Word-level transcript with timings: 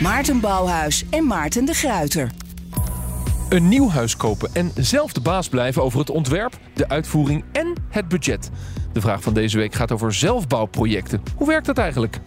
Maarten 0.00 0.40
Bouwhuis 0.40 1.04
en 1.10 1.26
Maarten 1.26 1.64
de 1.64 1.74
Gruiter. 1.74 2.30
Een 3.48 3.68
nieuw 3.68 3.88
huis 3.88 4.16
kopen 4.16 4.50
en 4.54 4.72
zelf 4.74 5.12
de 5.12 5.20
baas 5.20 5.48
blijven 5.48 5.82
over 5.82 5.98
het 5.98 6.10
ontwerp, 6.10 6.58
de 6.74 6.88
uitvoering 6.88 7.44
en 7.52 7.74
het 7.88 8.08
budget. 8.08 8.50
De 8.92 9.00
vraag 9.00 9.22
van 9.22 9.34
deze 9.34 9.58
week 9.58 9.74
gaat 9.74 9.92
over 9.92 10.14
zelfbouwprojecten. 10.14 11.22
Hoe 11.36 11.46
werkt 11.46 11.66
dat 11.66 11.78
eigenlijk? 11.78 12.18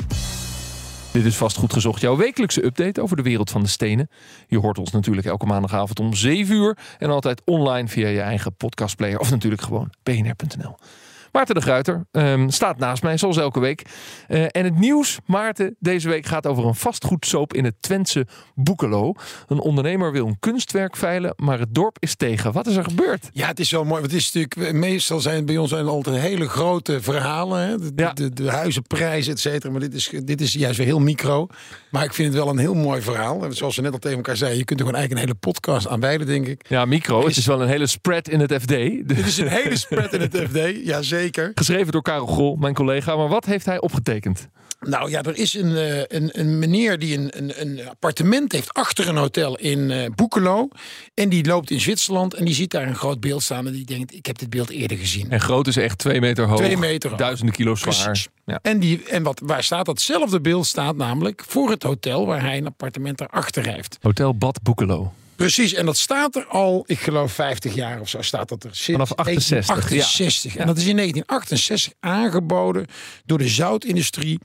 Dit 1.12 1.26
is 1.26 1.36
vast 1.36 1.58
goed 1.58 1.74
gezocht, 1.74 2.02
jouw 2.02 2.16
wekelijkse 2.16 2.66
update 2.66 3.02
over 3.02 3.16
de 3.18 3.24
wereld 3.24 3.52
van 3.52 3.62
de 3.62 3.70
stenen. 3.70 4.10
Je 4.48 4.60
hoort 4.60 4.78
ons 4.78 4.92
natuurlijk 4.92 5.28
elke 5.28 5.46
maandagavond 5.46 6.00
om 6.00 6.14
7 6.14 6.56
uur 6.56 6.78
en 6.98 7.10
altijd 7.10 7.42
online 7.46 7.88
via 7.88 8.08
je 8.08 8.22
eigen 8.22 8.56
podcastplayer 8.56 9.20
of 9.20 9.30
natuurlijk 9.30 9.62
gewoon 9.62 9.90
bnr.nl. 10.04 10.76
Maarten 11.34 11.56
de 11.56 11.62
Gruiter 11.62 12.06
ehm, 12.12 12.50
staat 12.50 12.78
naast 12.78 13.04
mij, 13.04 13.18
zoals 13.18 13.38
elke 13.38 13.60
week. 13.60 13.82
Eh, 14.28 14.44
en 14.44 14.64
het 14.64 14.80
nieuws, 14.80 15.18
Maarten, 15.26 15.76
deze 15.80 16.10
week 16.10 16.26
gaat 16.26 16.48
over 16.48 16.66
een 16.66 16.76
vastgoedsoop 16.76 17.54
in 17.54 17.64
het 17.64 17.76
Twentse 17.80 18.28
Boekelo. 18.56 19.14
Een 19.48 19.60
ondernemer 19.60 20.12
wil 20.12 20.28
een 20.28 20.40
kunstwerk 20.40 20.96
veilen, 20.96 21.34
maar 21.36 21.60
het 21.60 21.74
dorp 21.76 21.98
is 22.00 22.16
tegen. 22.16 22.52
Wat 22.52 22.68
is 22.68 22.76
er 22.76 22.84
gebeurd? 22.84 23.30
Ja, 23.32 23.48
het 23.48 23.60
is 23.60 23.70
zo 23.70 23.84
mooi. 23.86 24.02
Het 24.02 24.14
is 24.14 24.32
natuurlijk, 24.32 24.74
meestal 24.78 25.20
zijn 25.20 25.46
bij 25.46 25.58
ons 25.58 25.70
zijn 25.70 25.86
altijd 25.88 26.16
hele 26.22 26.48
grote 26.50 27.02
verhalen. 27.02 27.68
Hè? 27.68 27.78
De, 27.78 27.92
Ja. 27.96 28.14
de, 28.14 28.30
de 28.34 28.50
huizenprijzen, 28.52 29.34
et 29.34 29.40
cetera. 29.40 29.72
Maar 29.72 29.82
dit 29.82 29.94
is, 29.94 30.12
dit 30.24 30.42
is 30.42 30.54
juist 30.54 30.78
weer 30.78 30.88
heel 30.88 31.00
micro. 31.00 31.48
Maar 31.92 32.04
ik 32.04 32.14
vind 32.14 32.34
het 32.34 32.44
wel 32.44 32.52
een 32.52 32.58
heel 32.58 32.74
mooi 32.74 33.02
verhaal. 33.02 33.44
En 33.44 33.54
Zoals 33.54 33.76
we 33.76 33.82
net 33.82 33.92
al 33.94 34.00
tegen 34.00 34.18
elkaar 34.18 34.38
zeiden, 34.38 34.60
je 34.60 34.66
kunt 34.66 34.80
er 34.80 34.86
gewoon 34.86 35.02
eigenlijk 35.02 35.28
een 35.30 35.34
hele 35.38 35.54
podcast 35.54 35.88
aan 35.88 36.00
wijden, 36.00 36.28
denk 36.28 36.48
ik. 36.48 36.66
Ja, 36.70 36.86
micro. 36.86 37.26
Het 37.26 37.38
is 37.38 37.46
wel 37.46 37.62
een 37.62 37.68
hele 37.68 37.88
spread 37.88 38.28
in 38.28 38.40
het 38.40 38.54
FD. 38.54 38.68
Dit 39.08 39.18
is 39.26 39.38
een 39.38 39.48
hele 39.48 39.78
spread 39.78 40.14
in 40.14 40.22
het 40.22 40.38
FD, 40.38 40.86
Geschreven 41.56 41.92
door 41.92 42.02
Karel 42.02 42.28
Grol, 42.28 42.56
mijn 42.56 42.74
collega. 42.74 43.16
Maar 43.16 43.28
wat 43.28 43.46
heeft 43.46 43.66
hij 43.66 43.80
opgetekend? 43.82 44.50
Nou 44.86 45.10
ja, 45.10 45.22
er 45.22 45.38
is 45.38 45.54
een, 45.54 45.76
eh, 45.76 45.98
een, 45.98 46.40
een 46.40 46.60
meneer 46.60 47.00
die 47.00 47.18
een, 47.18 47.38
een, 47.38 47.62
een 47.62 47.88
appartement 47.90 48.52
heeft 48.52 48.74
achter 48.74 49.08
een 49.08 49.16
hotel 49.16 49.58
in 49.58 49.92
eh 49.92 50.06
Boekelo. 50.16 50.68
En 51.14 51.30
die 51.30 51.46
loopt 51.46 51.72
in 51.72 51.82
Zwitserland 51.82 52.34
en 52.34 52.46
die 52.46 52.54
ziet 52.54 52.72
daar 52.72 52.88
een 52.88 52.96
groot 52.96 53.20
beeld 53.20 53.44
staan. 53.44 53.68
En 53.68 53.74
die 53.74 53.86
denkt, 53.86 54.14
ik 54.14 54.26
heb 54.26 54.38
dit 54.38 54.50
beeld 54.50 54.70
eerder 54.70 54.98
gezien. 54.98 55.32
En 55.32 55.42
groot 55.42 55.68
is 55.68 55.78
echt 55.78 55.98
twee 55.98 56.20
meter 56.20 56.48
hoog. 56.48 56.58
Twee 56.58 56.78
meter 56.78 57.10
hoog. 57.10 57.20
Duizenden 57.20 57.56
kilo 57.56 57.76
zwaar. 57.76 58.26
Ja. 58.46 58.60
En, 58.62 58.80
die, 58.80 59.04
en 59.04 59.24
wat, 59.24 59.42
waar 59.44 59.64
staat 59.64 59.86
datzelfde 59.86 60.42
beeld? 60.42 60.66
Staat 60.66 60.96
namelijk 60.96 61.44
voor 61.48 61.70
het 61.70 61.84
hotel 61.84 62.26
waar 62.26 62.42
hij 62.42 62.58
een 62.58 62.68
appartement 62.68 63.18
daarachter 63.18 63.74
heeft. 63.74 63.98
Hotel 64.02 64.36
Bad 64.36 64.62
Boekelo. 64.62 65.14
Precies, 65.44 65.74
en 65.74 65.86
dat 65.86 65.98
staat 65.98 66.36
er 66.36 66.46
al, 66.46 66.84
ik 66.88 67.00
geloof 67.00 67.34
50 67.34 67.74
jaar 67.74 68.00
of 68.00 68.10
zo 68.10 68.22
staat 68.22 68.50
dat 68.50 68.64
er. 68.64 68.76
Sinds 68.76 68.92
Vanaf 68.92 69.16
68, 69.16 69.68
1968. 69.68 70.56
En 70.56 70.68
dat 70.68 70.78
is 70.78 70.86
in 70.86 70.96
1968 70.96 71.94
aangeboden 72.00 72.86
door 73.26 73.38
de 73.38 73.48
zoutindustrie. 73.48 74.40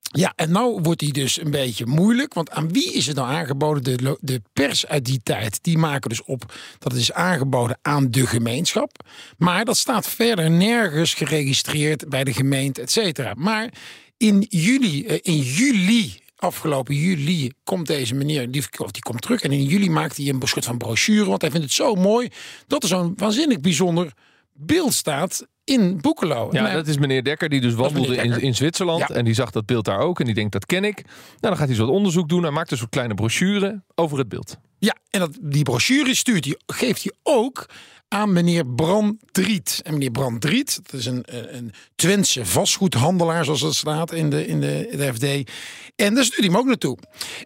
Ja, 0.00 0.32
en 0.36 0.50
nou 0.50 0.80
wordt 0.82 1.00
die 1.00 1.12
dus 1.12 1.40
een 1.40 1.50
beetje 1.50 1.86
moeilijk. 1.86 2.34
Want 2.34 2.50
aan 2.50 2.72
wie 2.72 2.92
is 2.92 3.06
het 3.06 3.16
nou 3.16 3.28
aangeboden? 3.28 3.82
De, 3.82 4.16
de 4.20 4.42
pers 4.52 4.86
uit 4.86 5.04
die 5.04 5.20
tijd, 5.22 5.58
die 5.62 5.78
maken 5.78 6.08
dus 6.08 6.24
op 6.24 6.54
dat 6.78 6.92
het 6.92 7.00
is 7.00 7.12
aangeboden 7.12 7.78
aan 7.82 8.10
de 8.10 8.26
gemeenschap. 8.26 9.04
Maar 9.38 9.64
dat 9.64 9.76
staat 9.76 10.08
verder 10.08 10.50
nergens 10.50 11.14
geregistreerd 11.14 12.08
bij 12.08 12.24
de 12.24 12.32
gemeente, 12.32 12.80
et 12.80 12.90
cetera. 12.90 13.34
Maar 13.36 13.72
in 14.16 14.46
juli, 14.48 15.06
eh, 15.06 15.18
in 15.22 15.38
juli 15.38 16.20
afgelopen 16.40 16.94
juli 16.94 17.52
komt 17.64 17.86
deze 17.86 18.14
meneer, 18.14 18.50
die, 18.50 18.64
of 18.78 18.90
die 18.90 19.02
komt 19.02 19.20
terug. 19.22 19.40
En 19.42 19.52
in 19.52 19.64
juli 19.64 19.90
maakt 19.90 20.16
hij 20.16 20.28
een 20.28 20.40
soort 20.44 20.64
van 20.64 20.78
brochure. 20.78 21.24
Want 21.28 21.40
hij 21.40 21.50
vindt 21.50 21.66
het 21.66 21.74
zo 21.74 21.94
mooi 21.94 22.28
dat 22.66 22.82
er 22.82 22.88
zo'n 22.88 23.12
waanzinnig 23.16 23.60
bijzonder 23.60 24.12
beeld 24.52 24.92
staat 24.92 25.46
in 25.64 26.00
Boekelo. 26.00 26.48
Ja, 26.52 26.62
hij- 26.64 26.74
dat 26.74 26.86
is 26.86 26.98
meneer 26.98 27.24
Dekker 27.24 27.48
die 27.48 27.60
dus 27.60 27.74
wandelde 27.74 28.16
in, 28.16 28.40
in 28.40 28.54
Zwitserland. 28.54 29.00
Ja. 29.08 29.14
En 29.14 29.24
die 29.24 29.34
zag 29.34 29.50
dat 29.50 29.66
beeld 29.66 29.84
daar 29.84 29.98
ook. 29.98 30.18
En 30.20 30.24
die 30.26 30.34
denkt, 30.34 30.52
dat 30.52 30.66
ken 30.66 30.84
ik. 30.84 30.94
Nou, 31.04 31.12
dan 31.40 31.56
gaat 31.56 31.66
hij 31.66 31.76
zo 31.76 31.84
wat 31.86 31.94
onderzoek 31.94 32.28
doen. 32.28 32.42
Hij 32.42 32.50
maakt 32.50 32.70
een 32.70 32.76
soort 32.78 32.90
kleine 32.90 33.14
brochure 33.14 33.82
over 33.94 34.18
het 34.18 34.28
beeld. 34.28 34.58
Ja, 34.78 34.96
en 35.10 35.20
dat, 35.20 35.38
die 35.40 35.62
brochure 35.62 36.14
stuurt 36.14 36.56
geeft 36.66 37.02
hij 37.02 37.12
ook 37.22 37.66
aan 38.08 38.32
meneer 38.32 38.66
Brandriet. 38.66 39.80
En 39.84 39.92
meneer 39.92 40.10
Brandriet, 40.10 40.80
dat 40.82 41.00
is 41.00 41.06
een, 41.06 41.22
een, 41.26 41.56
een 41.56 41.72
Twentse 41.94 42.44
vastgoedhandelaar, 42.46 43.44
zoals 43.44 43.60
dat 43.60 43.74
staat 43.74 44.12
in 44.12 44.30
de, 44.30 44.46
in 44.46 44.60
de, 44.60 45.10
FD. 45.14 45.50
En 45.96 46.14
daar 46.14 46.24
stuurt 46.24 46.40
hij 46.40 46.48
hem 46.48 46.56
ook 46.56 46.66
naartoe. 46.66 46.98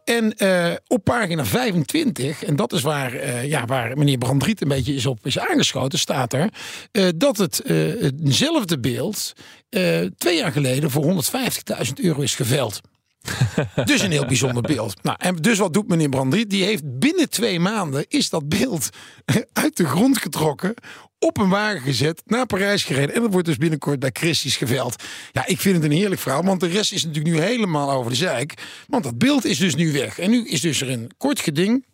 En 0.04 0.37
eh, 0.37 0.72
op 0.87 1.04
pagina 1.04 1.44
25, 1.44 2.44
en 2.44 2.56
dat 2.56 2.72
is 2.72 2.82
waar, 2.82 3.15
eh, 3.15 3.48
ja, 3.48 3.65
waar 3.65 3.98
meneer 3.98 4.19
Brandriet 4.19 4.60
een 4.60 4.69
beetje 4.69 4.94
is 4.94 5.06
op 5.06 5.26
is 5.26 5.38
aangeschoten, 5.38 5.98
staat 5.98 6.32
er 6.32 6.48
eh, 6.92 7.09
dat 7.16 7.37
het 7.37 7.60
eh, 7.60 7.76
hetzelfde 8.25 8.81
beeld 8.81 9.32
eh, 9.69 10.00
twee 10.16 10.37
jaar 10.37 10.53
geleden 10.53 10.91
voor 10.91 11.22
150.000 11.87 11.92
euro 11.94 12.21
is 12.21 12.34
geveld. 12.34 12.81
Dus 13.84 14.03
een 14.03 14.10
heel 14.10 14.27
bijzonder 14.27 14.62
beeld. 14.62 15.03
Nou, 15.03 15.16
en 15.21 15.37
dus 15.37 15.59
wat 15.59 15.72
doet 15.72 15.88
meneer 15.88 16.09
Brandriet? 16.09 16.50
Die 16.50 16.65
heeft 16.65 16.99
binnen 16.99 17.31
twee 17.31 17.60
maanden 17.60 18.05
is 18.09 18.31
dat 18.31 18.49
beeld 18.49 18.88
uit 19.53 19.77
de 19.77 19.87
grond 19.87 20.19
getrokken. 20.19 20.75
Op 21.19 21.38
een 21.38 21.49
wagen 21.49 21.81
gezet, 21.81 22.22
naar 22.27 22.47
Parijs 22.47 22.84
gereden. 22.84 23.15
En 23.15 23.22
dat 23.22 23.33
wordt 23.33 23.47
dus 23.47 23.56
binnenkort 23.56 23.99
bij 23.99 24.10
Christie's 24.12 24.56
geveld. 24.56 25.03
Ja, 25.33 25.47
ik 25.47 25.60
vind 25.60 25.75
het 25.75 25.84
een 25.84 25.97
heerlijk 25.97 26.21
verhaal. 26.21 26.43
Want 26.43 26.60
de 26.60 26.66
rest 26.66 26.93
is 26.93 27.05
natuurlijk 27.05 27.34
nu 27.34 27.41
helemaal 27.41 27.91
over 27.91 28.10
de 28.10 28.16
zeik. 28.16 28.55
Want 28.88 29.05
dat 29.05 29.19
beeld 29.19 29.44
is 29.44 29.59
dus 29.59 29.75
nu 29.75 29.93
weg. 29.93 30.19
En 30.19 30.31
nu 30.31 30.47
is 30.47 30.60
dus 30.60 30.81
er 30.81 30.91
een 30.91 31.10
kort 31.16 31.41
geding. 31.41 31.84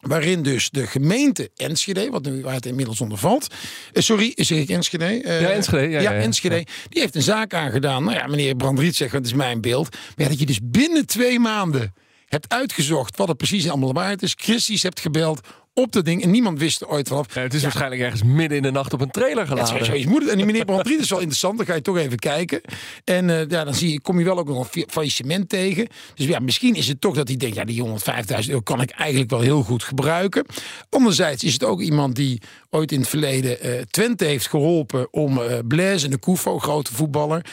Waarin 0.00 0.42
dus 0.42 0.70
de 0.70 0.86
gemeente 0.86 1.50
Enschede, 1.56 2.10
wat 2.10 2.24
nu, 2.24 2.42
waar 2.42 2.54
het 2.54 2.66
inmiddels 2.66 3.00
onder 3.00 3.18
valt. 3.18 3.54
eh, 3.92 4.02
sorry, 4.02 4.32
zeg 4.36 4.58
ik 4.58 4.68
Enschede? 4.68 5.04
Eh, 5.04 5.40
Ja, 5.40 5.48
Enschede, 5.50 5.88
ja, 5.88 6.00
ja, 6.00 6.12
ja. 6.12 6.20
Enschede. 6.20 6.64
Die 6.88 7.00
heeft 7.00 7.14
een 7.14 7.22
zaak 7.22 7.54
aangedaan. 7.54 8.04
Nou 8.04 8.16
ja, 8.16 8.26
meneer 8.26 8.56
Brandriet 8.56 8.96
zegt, 8.96 9.12
het 9.12 9.26
is 9.26 9.32
mijn 9.34 9.60
beeld. 9.60 9.96
Maar 10.16 10.28
dat 10.28 10.38
je 10.38 10.46
dus 10.46 10.58
binnen 10.62 11.06
twee 11.06 11.38
maanden 11.38 11.94
hebt 12.26 12.48
uitgezocht 12.52 13.16
wat 13.16 13.28
het 13.28 13.36
precies 13.36 13.68
allemaal 13.68 13.92
waard 13.92 14.22
is. 14.22 14.34
Christies 14.36 14.82
hebt 14.82 15.00
gebeld 15.00 15.40
op 15.74 15.92
dat 15.92 16.04
ding 16.04 16.22
en 16.22 16.30
niemand 16.30 16.58
wist 16.58 16.80
er 16.80 16.88
ooit 16.88 17.08
vanaf. 17.08 17.34
Ja, 17.34 17.40
het 17.40 17.54
is 17.54 17.62
waarschijnlijk 17.62 18.00
ergens 18.02 18.22
midden 18.22 18.56
in 18.56 18.62
de 18.62 18.70
nacht 18.70 18.92
op 18.92 19.00
een 19.00 19.10
trailer 19.10 19.38
Ja, 19.42 19.46
geladen. 19.46 19.84
zoiets 19.84 20.06
moet 20.06 20.20
het. 20.22 20.30
En 20.30 20.36
die 20.36 20.46
meneer 20.46 20.64
Brandriet 20.64 21.00
is 21.00 21.10
wel 21.10 21.18
interessant. 21.18 21.56
Dan 21.56 21.66
ga 21.66 21.74
je 21.74 21.82
toch 21.82 21.96
even 21.96 22.18
kijken. 22.18 22.60
En 23.04 23.30
eh, 23.30 23.48
ja, 23.48 23.64
dan 23.64 23.74
zie 23.74 23.92
je, 23.92 24.00
kom 24.00 24.18
je 24.18 24.24
wel 24.24 24.38
ook 24.38 24.48
nog 24.48 24.58
een 24.58 24.64
fa- 24.82 24.88
faillissement 24.92 25.48
tegen. 25.48 25.86
Dus 26.14 26.26
ja, 26.26 26.38
misschien 26.38 26.74
is 26.74 26.88
het 26.88 27.00
toch 27.00 27.14
dat 27.14 27.28
hij 27.28 27.36
denkt... 27.36 27.56
ja, 27.56 27.64
die 27.64 27.84
105.000 27.84 28.48
euro 28.48 28.60
kan 28.60 28.80
ik 28.80 28.90
eigenlijk 28.90 29.30
wel 29.30 29.40
heel 29.40 29.62
goed 29.62 29.82
gebruiken. 29.82 30.44
Anderzijds 30.88 31.44
is 31.44 31.52
het 31.52 31.64
ook 31.64 31.80
iemand 31.80 32.14
die 32.16 32.42
ooit 32.70 32.92
in 32.92 33.00
het 33.00 33.08
verleden 33.08 33.60
eh, 33.60 33.82
Twente 33.90 34.24
heeft 34.24 34.48
geholpen... 34.48 35.12
om 35.12 35.38
eh 35.38 35.58
Blaise 35.68 36.04
en 36.04 36.10
de 36.10 36.18
Koufo, 36.18 36.58
grote 36.58 36.94
voetballer... 36.94 37.44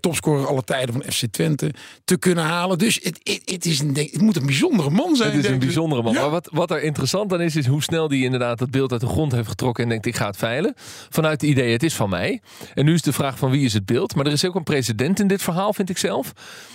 topscorer 0.00 0.46
alle 0.46 0.62
tijden 0.64 0.94
van 0.94 1.12
FC 1.12 1.24
Twente, 1.30 1.70
te 2.04 2.16
kunnen 2.18 2.44
halen. 2.44 2.78
Dus 2.78 2.98
het, 3.02 3.20
het, 3.22 3.42
het, 3.44 3.64
is 3.66 3.80
een, 3.80 3.94
het 3.96 4.20
moet 4.20 4.36
een 4.36 4.46
bijzondere 4.46 4.90
man 4.90 5.16
zijn. 5.16 5.32
Het 5.36 5.44
is 5.44 5.50
een 5.50 5.58
bijzondere 5.58 6.02
man. 6.02 6.12
Ja. 6.12 6.20
Maar 6.20 6.30
wat, 6.30 6.48
wat 6.52 6.70
er 6.70 6.82
interessant 6.82 7.32
aan 7.32 7.40
is, 7.40 7.56
is 7.56 7.63
hoe 7.66 7.82
snel 7.82 8.08
die 8.08 8.24
inderdaad 8.24 8.60
het 8.60 8.70
beeld 8.70 8.92
uit 8.92 9.00
de 9.00 9.06
grond 9.06 9.32
heeft 9.32 9.48
getrokken 9.48 9.82
en 9.82 9.88
denkt: 9.90 10.06
ik 10.06 10.16
ga 10.16 10.26
het 10.26 10.36
veilen. 10.36 10.74
Vanuit 11.08 11.40
het 11.40 11.50
idee, 11.50 11.72
het 11.72 11.82
is 11.82 11.94
van 11.94 12.08
mij. 12.10 12.40
En 12.74 12.84
nu 12.84 12.94
is 12.94 13.02
de 13.02 13.12
vraag 13.12 13.38
van 13.38 13.50
wie 13.50 13.64
is 13.64 13.72
het 13.72 13.86
beeld. 13.86 14.14
Maar 14.14 14.26
er 14.26 14.32
is 14.32 14.44
ook 14.44 14.54
een 14.54 14.62
precedent 14.62 15.20
in 15.20 15.26
dit 15.26 15.42
verhaal, 15.42 15.72
vind 15.72 15.90
ik 15.90 15.98
zelf. 15.98 16.32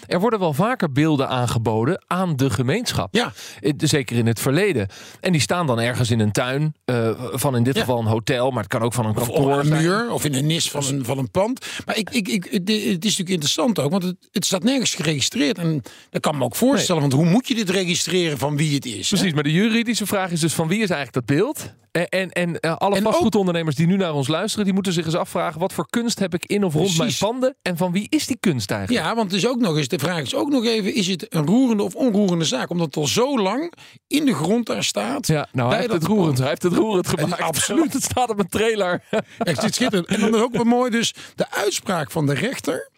Er 0.08 0.20
worden 0.20 0.40
wel 0.40 0.54
vaker 0.54 0.92
beelden 0.92 1.30
aangeboden 1.30 2.04
aan 2.08 2.36
de 2.36 2.50
gemeenschap. 2.50 3.16
Ja. 3.16 3.34
Eh, 3.62 3.72
Zeker 3.78 4.18
in 4.18 4.28
het 4.28 4.40
verleden. 4.40 4.88
En 5.20 5.32
die 5.32 5.42
staan 5.42 5.68
dan 5.68 5.80
ergens 5.80 6.10
in 6.12 6.20
een 6.20 6.32
tuin 6.32 6.74
eh, 6.86 7.10
van 7.32 7.56
in 7.56 7.64
dit 7.64 7.74
Ja. 7.76 7.80
geval 7.82 8.00
een 8.00 8.06
hotel, 8.06 8.50
maar 8.52 8.64
het 8.64 8.72
kan 8.72 8.82
ook 8.82 8.94
van 8.94 9.06
een 9.06 9.18
Of 9.18 9.28
kantoor 9.32 9.60
een 9.60 9.70
muur 9.70 10.12
of 10.12 10.26
in 10.26 10.34
een 10.34 10.46
nis 10.46 10.70
van 10.72 10.84
een, 10.86 11.06
van 11.06 11.18
een 11.18 11.32
pand. 11.32 11.66
Maar 11.86 11.98
ik, 11.98 12.10
ik, 12.10 12.28
ik, 12.28 12.44
het 12.52 12.70
is 12.70 12.84
natuurlijk 12.84 13.30
interessant 13.30 13.80
ook, 13.80 13.92
want 13.92 14.04
het, 14.04 14.16
het 14.32 14.46
staat 14.46 14.64
nergens 14.64 14.96
geregistreerd. 14.96 15.58
En 15.58 15.82
dat 16.10 16.22
kan 16.22 16.38
me 16.38 16.44
ook 16.44 16.56
voorstellen, 16.56 17.02
want 17.02 17.14
hoe 17.14 17.26
moet 17.26 17.48
je 17.48 17.56
dit 17.56 17.70
registreren 17.70 18.38
van 18.38 18.58
wie 18.58 18.76
het 18.76 18.86
is? 18.86 19.10
hè? 19.10 19.16
Precies, 19.18 19.34
maar 19.34 19.44
de 19.44 19.52
juridische 19.52 20.06
vraag 20.06 20.32
is 20.32 20.40
dus 20.40 20.54
van 20.54 20.68
wie 20.68 20.79
is 20.84 20.90
eigenlijk 20.90 21.28
dat 21.28 21.38
beeld? 21.38 21.78
En, 21.92 22.08
en, 22.10 22.32
en 22.32 22.60
eh, 22.60 22.76
alle 22.76 22.96
En 22.96 23.04
vastgoedondernemers 23.04 23.76
die 23.76 23.88
nu 23.88 23.98
naar 23.98 24.14
ons 24.14 24.28
luisteren, 24.28 24.66
die 24.66 24.74
moeten 24.74 24.94
zich 24.94 25.06
eens 25.06 25.16
afvragen: 25.16 25.60
wat 25.60 25.74
voor 25.74 25.90
kunst 25.90 26.20
heb 26.20 26.34
ik 26.34 26.46
in 26.46 26.64
of 26.64 26.74
rond 26.74 26.98
mijn 26.98 27.14
panden? 27.20 27.56
En 27.62 27.78
van 27.78 27.92
wie 27.92 28.06
is 28.10 28.28
die 28.28 28.38
kunst 28.40 28.72
eigenlijk? 28.72 29.06
Ja, 29.06 29.16
want 29.16 29.32
het 29.32 29.42
is 29.42 29.48
ook 29.48 29.60
nog 29.60 29.78
eens, 29.78 29.88
de 29.88 30.00
vraag 30.00 30.22
is 30.22 30.36
ook 30.36 30.50
nog 30.50 30.66
even, 30.66 30.94
is 30.94 31.08
het 31.08 31.34
een 31.34 31.46
roerende 31.46 31.84
of 31.84 31.96
onroerende 31.96 32.46
zaak? 32.46 32.70
Omdat 32.70 32.86
het 32.86 32.96
al 32.96 33.08
zo 33.08 33.40
lang 33.40 33.74
in 34.08 34.26
de 34.26 34.34
grond 34.34 34.66
daar 34.66 34.84
staat. 34.84 35.28
Ja, 35.28 35.48
nou, 35.52 35.70
hij 35.70 35.80
heeft 35.80 35.94
het 35.94 36.04
roerend. 36.04 36.38
Hij 36.38 36.48
heeft 36.48 36.64
het 36.64 36.74
roerend 36.74 37.08
gemaakt. 37.08 37.42
absoluut. 37.42 37.94
Het 38.00 38.04
staat 38.04 38.30
op 38.30 38.40
een 38.40 38.50
trailer. 38.50 39.04
Echt, 39.38 39.62
dit 39.62 39.76
schitterend. 39.76 40.08
En 40.08 40.20
dan 40.20 40.36
is 40.36 40.42
ook 40.42 40.54
wel 40.54 40.64
mooi 40.64 40.90
dus 40.90 41.14
de 41.36 41.52
uitspraak 41.52 42.12
van 42.12 42.26
de 42.26 42.34
rechter. 42.34 42.90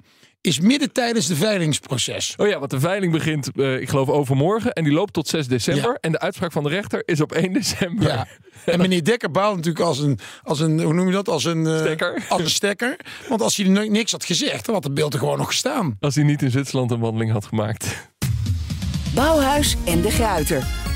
Is 0.41 0.59
midden 0.59 0.91
tijdens 0.91 1.27
de 1.27 1.35
veilingsproces. 1.35 2.33
Oh 2.37 2.47
ja, 2.47 2.59
want 2.59 2.71
de 2.71 2.79
veiling 2.79 3.11
begint, 3.11 3.49
uh, 3.55 3.81
ik 3.81 3.89
geloof, 3.89 4.09
overmorgen. 4.09 4.73
En 4.73 4.83
die 4.83 4.93
loopt 4.93 5.13
tot 5.13 5.27
6 5.27 5.47
december. 5.47 5.89
Ja. 5.89 5.97
En 6.01 6.11
de 6.11 6.19
uitspraak 6.19 6.51
van 6.51 6.63
de 6.63 6.69
rechter 6.69 7.03
is 7.05 7.21
op 7.21 7.31
1 7.31 7.53
december. 7.61 8.07
Ja. 8.07 8.27
En 8.65 8.79
meneer 8.79 9.03
Dekker 9.03 9.31
baalt 9.31 9.55
natuurlijk 9.55 9.85
als 9.85 9.99
een, 9.99 10.19
als 10.43 10.59
een 10.59 10.81
hoe 10.81 10.93
noem 10.93 11.07
je 11.07 11.13
dat? 11.13 11.29
Als 11.29 11.43
een, 11.43 11.65
uh, 11.65 11.79
stekker. 11.79 12.25
Als 12.29 12.41
een 12.41 12.49
stekker. 12.49 12.95
Want 13.29 13.41
als 13.41 13.57
hij 13.57 13.67
niks 13.67 14.11
had 14.11 14.25
gezegd, 14.25 14.65
dan 14.65 14.73
had 14.73 14.83
de 14.83 14.91
beeld 14.91 15.13
er 15.13 15.19
gewoon 15.19 15.37
nog 15.37 15.47
gestaan. 15.47 15.97
Als 15.99 16.15
hij 16.15 16.23
niet 16.23 16.41
in 16.41 16.51
Zwitserland 16.51 16.91
een 16.91 16.99
wandeling 16.99 17.31
had 17.31 17.45
gemaakt. 17.45 18.09
Bouwhuis 19.13 19.75
en 19.85 20.01
de 20.01 20.11
Gruiter. 20.11 20.90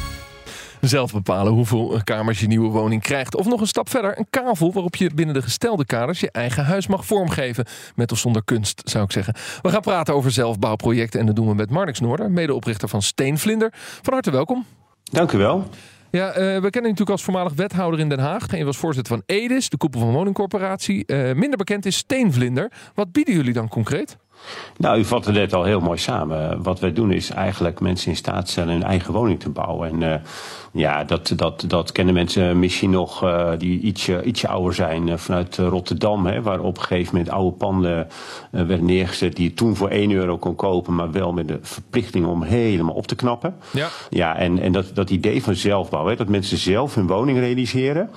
Zelf 0.87 1.13
bepalen 1.13 1.53
hoeveel 1.53 1.99
kamers 2.03 2.39
je 2.39 2.47
nieuwe 2.47 2.69
woning 2.69 3.01
krijgt. 3.01 3.35
Of 3.35 3.45
nog 3.45 3.61
een 3.61 3.67
stap 3.67 3.89
verder, 3.89 4.17
een 4.17 4.27
kavel 4.29 4.73
waarop 4.73 4.95
je 4.95 5.09
binnen 5.15 5.35
de 5.35 5.41
gestelde 5.41 5.85
kaders 5.85 6.19
je 6.19 6.31
eigen 6.31 6.65
huis 6.65 6.87
mag 6.87 7.05
vormgeven. 7.05 7.65
Met 7.95 8.11
of 8.11 8.17
zonder 8.17 8.43
kunst, 8.43 8.81
zou 8.83 9.03
ik 9.03 9.11
zeggen. 9.11 9.33
We 9.61 9.69
gaan 9.69 9.81
praten 9.81 10.13
over 10.13 10.31
zelfbouwprojecten 10.31 11.19
en 11.19 11.25
dat 11.25 11.35
doen 11.35 11.47
we 11.47 11.53
met 11.53 11.69
Marnix 11.69 11.99
Noorder, 11.99 12.31
medeoprichter 12.31 12.89
van 12.89 13.01
Steenvlinder. 13.01 13.69
Van 14.01 14.13
harte 14.13 14.31
welkom. 14.31 14.65
Dank 15.03 15.31
u 15.31 15.37
wel. 15.37 15.69
Ja, 16.09 16.27
uh, 16.27 16.33
we 16.35 16.69
kennen 16.69 16.71
u 16.71 16.71
natuurlijk 16.71 17.09
als 17.09 17.23
voormalig 17.23 17.53
wethouder 17.53 17.99
in 17.99 18.09
Den 18.09 18.19
Haag. 18.19 18.47
En 18.47 18.57
je 18.57 18.65
was 18.65 18.77
voorzitter 18.77 19.13
van 19.15 19.23
EDIS, 19.25 19.69
de 19.69 19.77
koepel 19.77 19.99
van 19.99 20.11
woningcorporatie. 20.11 21.03
Uh, 21.07 21.33
minder 21.33 21.57
bekend 21.57 21.85
is 21.85 21.97
Steenvlinder. 21.97 22.71
Wat 22.93 23.11
bieden 23.11 23.33
jullie 23.33 23.53
dan 23.53 23.67
concreet? 23.67 24.17
Nou, 24.77 24.99
u 24.99 25.05
vatte 25.05 25.31
net 25.31 25.53
al 25.53 25.63
heel 25.63 25.79
mooi 25.79 25.97
samen. 25.97 26.63
Wat 26.63 26.79
wij 26.79 26.93
doen 26.93 27.11
is 27.11 27.29
eigenlijk 27.29 27.79
mensen 27.79 28.09
in 28.09 28.17
staat 28.17 28.49
stellen 28.49 28.73
hun 28.73 28.83
eigen 28.83 29.13
woning 29.13 29.39
te 29.39 29.49
bouwen. 29.49 29.89
En 29.89 30.01
uh, 30.01 30.15
ja, 30.71 31.03
dat, 31.03 31.33
dat, 31.35 31.63
dat 31.67 31.91
kennen 31.91 32.13
mensen 32.13 32.59
misschien 32.59 32.89
nog 32.89 33.23
uh, 33.23 33.51
die 33.57 33.79
ietsje, 33.79 34.23
ietsje 34.23 34.47
ouder 34.47 34.73
zijn 34.73 35.07
uh, 35.07 35.17
vanuit 35.17 35.57
Rotterdam. 35.57 36.25
Hè, 36.25 36.41
waar 36.41 36.59
op 36.59 36.77
een 36.77 36.83
gegeven 36.83 37.15
moment 37.15 37.33
oude 37.33 37.57
panden 37.57 38.07
werden 38.51 38.85
neergezet 38.85 39.35
die 39.35 39.49
je 39.49 39.53
toen 39.53 39.75
voor 39.75 39.89
1 39.89 40.11
euro 40.11 40.37
kon 40.37 40.55
kopen. 40.55 40.95
Maar 40.95 41.11
wel 41.11 41.33
met 41.33 41.47
de 41.47 41.59
verplichting 41.61 42.25
om 42.25 42.43
helemaal 42.43 42.95
op 42.95 43.07
te 43.07 43.15
knappen. 43.15 43.55
Ja, 43.71 43.87
ja 44.09 44.37
en, 44.37 44.59
en 44.59 44.71
dat, 44.71 44.91
dat 44.93 45.09
idee 45.09 45.43
van 45.43 45.55
zelfbouw, 45.55 46.07
hè, 46.07 46.15
dat 46.15 46.29
mensen 46.29 46.57
zelf 46.57 46.95
hun 46.95 47.07
woning 47.07 47.39
realiseren 47.39 48.09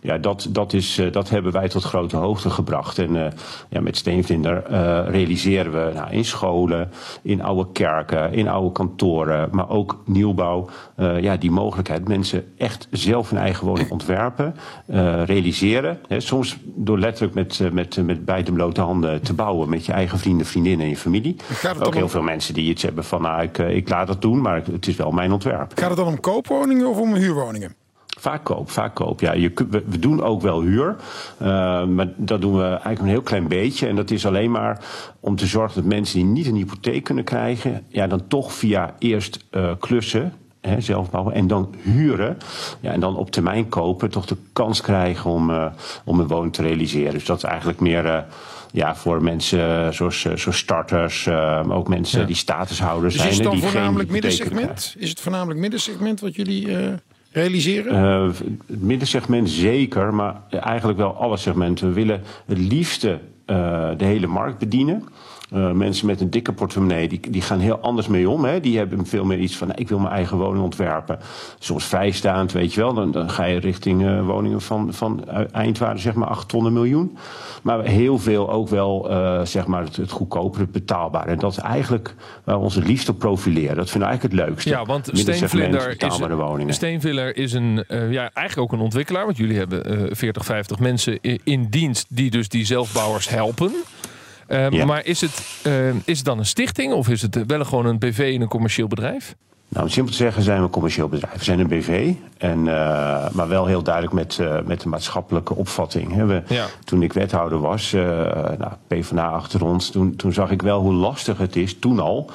ja, 0.00 0.18
dat, 0.18 0.46
dat, 0.50 0.72
is, 0.72 1.00
dat 1.10 1.30
hebben 1.30 1.52
wij 1.52 1.68
tot 1.68 1.82
grote 1.82 2.16
hoogte 2.16 2.50
gebracht. 2.50 2.98
En 2.98 3.32
ja, 3.68 3.80
met 3.80 3.96
Steenvlinder 3.96 4.62
uh, 4.70 5.02
realiseren 5.08 5.72
we 5.72 5.75
nou, 5.94 6.10
in 6.10 6.24
scholen, 6.24 6.90
in 7.22 7.42
oude 7.42 7.72
kerken, 7.72 8.32
in 8.32 8.48
oude 8.48 8.72
kantoren, 8.72 9.48
maar 9.52 9.68
ook 9.68 10.02
nieuwbouw. 10.04 10.68
ja, 10.96 11.36
die 11.36 11.50
mogelijkheid 11.50 12.08
mensen 12.08 12.44
echt 12.56 12.88
zelf 12.90 13.30
hun 13.30 13.38
eigen 13.38 13.66
woning 13.66 13.90
ontwerpen, 13.90 14.54
realiseren. 15.24 15.98
Hè, 16.08 16.20
soms 16.20 16.58
door 16.64 16.98
letterlijk 16.98 17.34
met, 17.34 17.72
met, 17.72 18.06
met 18.06 18.24
beide 18.24 18.52
blote 18.52 18.80
handen 18.80 19.22
te 19.22 19.34
bouwen 19.34 19.68
met 19.68 19.86
je 19.86 19.92
eigen 19.92 20.18
vrienden, 20.18 20.46
vriendinnen 20.46 20.84
en 20.84 20.90
je 20.90 20.96
familie. 20.96 21.36
Ook 21.82 21.94
heel 21.94 22.02
om... 22.02 22.10
veel 22.10 22.22
mensen 22.22 22.54
die 22.54 22.70
iets 22.70 22.82
hebben 22.82 23.04
van 23.04 23.22
nou, 23.22 23.42
ik, 23.42 23.58
ik 23.58 23.88
laat 23.88 24.06
dat 24.06 24.22
doen, 24.22 24.40
maar 24.40 24.62
het 24.72 24.86
is 24.86 24.96
wel 24.96 25.10
mijn 25.10 25.32
ontwerp. 25.32 25.72
Gaat 25.74 25.88
het 25.88 25.98
dan 25.98 26.06
om 26.06 26.20
koopwoningen 26.20 26.86
of 26.86 26.98
om 26.98 27.14
huurwoningen? 27.14 27.74
Vaak 28.18 28.44
koop, 28.44 28.70
vaak 28.70 28.94
koop. 28.94 29.20
Ja, 29.20 29.32
je, 29.32 29.52
we, 29.70 29.82
we 29.86 29.98
doen 29.98 30.22
ook 30.22 30.42
wel 30.42 30.62
huur. 30.62 30.96
Uh, 31.42 31.48
maar 31.84 32.08
dat 32.16 32.40
doen 32.40 32.56
we 32.56 32.64
eigenlijk 32.64 33.00
een 33.00 33.06
heel 33.06 33.22
klein 33.22 33.48
beetje. 33.48 33.86
En 33.86 33.96
dat 33.96 34.10
is 34.10 34.26
alleen 34.26 34.50
maar 34.50 34.84
om 35.20 35.36
te 35.36 35.46
zorgen 35.46 35.74
dat 35.82 35.92
mensen 35.92 36.18
die 36.18 36.26
niet 36.26 36.46
een 36.46 36.54
hypotheek 36.54 37.04
kunnen 37.04 37.24
krijgen, 37.24 37.84
ja, 37.88 38.06
dan 38.06 38.26
toch 38.28 38.52
via 38.52 38.94
eerst 38.98 39.44
uh, 39.50 39.70
klussen. 39.78 40.32
Hè, 40.60 40.80
zelf 40.80 41.10
bouwen 41.10 41.34
en 41.34 41.46
dan 41.46 41.74
huren. 41.82 42.38
Ja, 42.80 42.92
en 42.92 43.00
dan 43.00 43.16
op 43.16 43.30
termijn 43.30 43.68
kopen, 43.68 44.10
toch 44.10 44.26
de 44.26 44.36
kans 44.52 44.80
krijgen 44.80 45.30
om, 45.30 45.50
uh, 45.50 45.66
om 46.04 46.20
een 46.20 46.26
woning 46.26 46.52
te 46.52 46.62
realiseren. 46.62 47.12
Dus 47.12 47.24
dat 47.24 47.36
is 47.36 47.44
eigenlijk 47.44 47.80
meer 47.80 48.24
ja, 48.72 48.96
voor 48.96 49.22
mensen 49.22 49.94
zoals, 49.94 50.20
zoals 50.20 50.58
starters, 50.58 51.24
maar 51.24 51.72
ook 51.72 51.88
mensen 51.88 52.20
ja. 52.20 52.26
die 52.26 52.36
statushouders 52.36 53.12
dus 53.12 53.22
zijn. 53.22 53.32
Is 53.32 53.38
het 53.38 53.46
dan 53.46 53.58
voornamelijk 53.58 54.10
middensegment? 54.10 54.94
Is 54.98 55.08
het 55.08 55.20
voornamelijk 55.20 55.60
middensegment 55.60 56.20
wat 56.20 56.34
jullie 56.34 56.68
realiseren? 57.36 57.94
Uh, 57.94 58.32
het 58.66 58.82
middensegment 58.82 59.50
zeker, 59.50 60.14
maar 60.14 60.40
eigenlijk 60.50 60.98
wel 60.98 61.14
alle 61.14 61.36
segmenten. 61.36 61.88
We 61.88 61.94
willen 61.94 62.22
het 62.46 62.58
liefste 62.58 63.20
uh, 63.46 63.90
de 63.96 64.04
hele 64.04 64.26
markt 64.26 64.58
bedienen. 64.58 65.04
Uh, 65.52 65.70
mensen 65.70 66.06
met 66.06 66.20
een 66.20 66.30
dikke 66.30 66.52
portemonnee, 66.52 67.08
die, 67.08 67.20
die 67.30 67.42
gaan 67.42 67.58
heel 67.58 67.78
anders 67.78 68.06
mee 68.06 68.28
om. 68.28 68.44
Hè. 68.44 68.60
Die 68.60 68.78
hebben 68.78 69.06
veel 69.06 69.24
meer 69.24 69.38
iets 69.38 69.56
van, 69.56 69.76
ik 69.76 69.88
wil 69.88 69.98
mijn 69.98 70.12
eigen 70.12 70.36
woning 70.36 70.64
ontwerpen. 70.64 71.18
Soms 71.58 71.84
vrijstaand, 71.84 72.52
weet 72.52 72.74
je 72.74 72.80
wel. 72.80 72.94
Dan, 72.94 73.10
dan 73.10 73.30
ga 73.30 73.44
je 73.44 73.58
richting 73.58 74.02
uh, 74.02 74.26
woningen 74.26 74.60
van, 74.60 74.92
van 74.92 75.28
eindwaarde, 75.52 76.00
zeg 76.00 76.14
maar, 76.14 76.28
8 76.28 76.48
ton 76.48 76.72
miljoen. 76.72 77.16
Maar 77.62 77.84
heel 77.84 78.18
veel 78.18 78.50
ook 78.50 78.68
wel, 78.68 79.10
uh, 79.10 79.44
zeg 79.44 79.66
maar, 79.66 79.82
het, 79.82 79.96
het 79.96 80.10
goedkoper, 80.10 80.60
het 80.60 80.72
betaalbaar. 80.72 81.26
En 81.26 81.38
dat 81.38 81.52
is 81.52 81.58
eigenlijk 81.58 82.14
waar 82.44 82.56
we 82.56 82.62
ons 82.62 82.74
het 82.74 82.86
liefst 82.86 83.08
op 83.08 83.18
profileren. 83.18 83.76
Dat 83.76 83.90
vinden 83.90 84.08
we 84.08 84.14
eigenlijk 84.14 84.40
het 84.40 84.48
leukste. 84.48 84.70
Ja, 84.70 84.84
want 84.84 85.10
Steenvlinder 85.12 85.88
is, 85.88 86.18
een, 86.18 86.74
Steenvlinder 86.74 87.36
is 87.36 87.52
een, 87.52 87.84
ja, 87.88 88.30
eigenlijk 88.32 88.58
ook 88.58 88.72
een 88.72 88.84
ontwikkelaar. 88.84 89.24
Want 89.24 89.36
jullie 89.36 89.56
hebben 89.56 90.16
40, 90.16 90.44
50 90.44 90.78
mensen 90.78 91.18
in, 91.20 91.40
in 91.44 91.66
dienst 91.70 92.06
die 92.08 92.30
dus 92.30 92.48
die 92.48 92.64
zelfbouwers 92.64 93.28
helpen. 93.28 93.72
Uh, 94.48 94.70
ja. 94.70 94.84
Maar 94.84 95.04
is 95.04 95.20
het, 95.20 95.62
uh, 95.66 95.88
is 95.88 96.16
het 96.16 96.24
dan 96.24 96.38
een 96.38 96.46
stichting 96.46 96.92
of 96.92 97.08
is 97.08 97.22
het 97.22 97.46
wel 97.46 97.64
gewoon 97.64 97.86
een 97.86 97.98
BV 97.98 98.18
in 98.18 98.40
een 98.40 98.48
commercieel 98.48 98.86
bedrijf? 98.86 99.34
Nou, 99.68 99.84
om 99.84 99.90
simpel 99.90 100.12
te 100.12 100.18
zeggen 100.18 100.42
zijn 100.42 100.58
we 100.58 100.64
een 100.64 100.70
commercieel 100.70 101.08
bedrijf. 101.08 101.38
We 101.38 101.44
zijn 101.44 101.58
een 101.58 101.68
BV, 101.68 102.14
en, 102.38 102.58
uh, 102.58 103.28
maar 103.32 103.48
wel 103.48 103.66
heel 103.66 103.82
duidelijk 103.82 104.14
met, 104.14 104.38
uh, 104.40 104.56
met 104.64 104.80
de 104.80 104.88
maatschappelijke 104.88 105.54
opvatting. 105.54 106.26
We, 106.26 106.42
ja. 106.46 106.66
Toen 106.84 107.02
ik 107.02 107.12
wethouder 107.12 107.60
was, 107.60 107.92
uh, 107.92 108.02
nou, 108.58 108.72
PvdA 108.86 109.28
achter 109.28 109.64
ons, 109.64 109.90
toen, 109.90 110.16
toen 110.16 110.32
zag 110.32 110.50
ik 110.50 110.62
wel 110.62 110.80
hoe 110.80 110.92
lastig 110.92 111.38
het 111.38 111.56
is, 111.56 111.78
toen 111.78 112.00
al, 112.00 112.30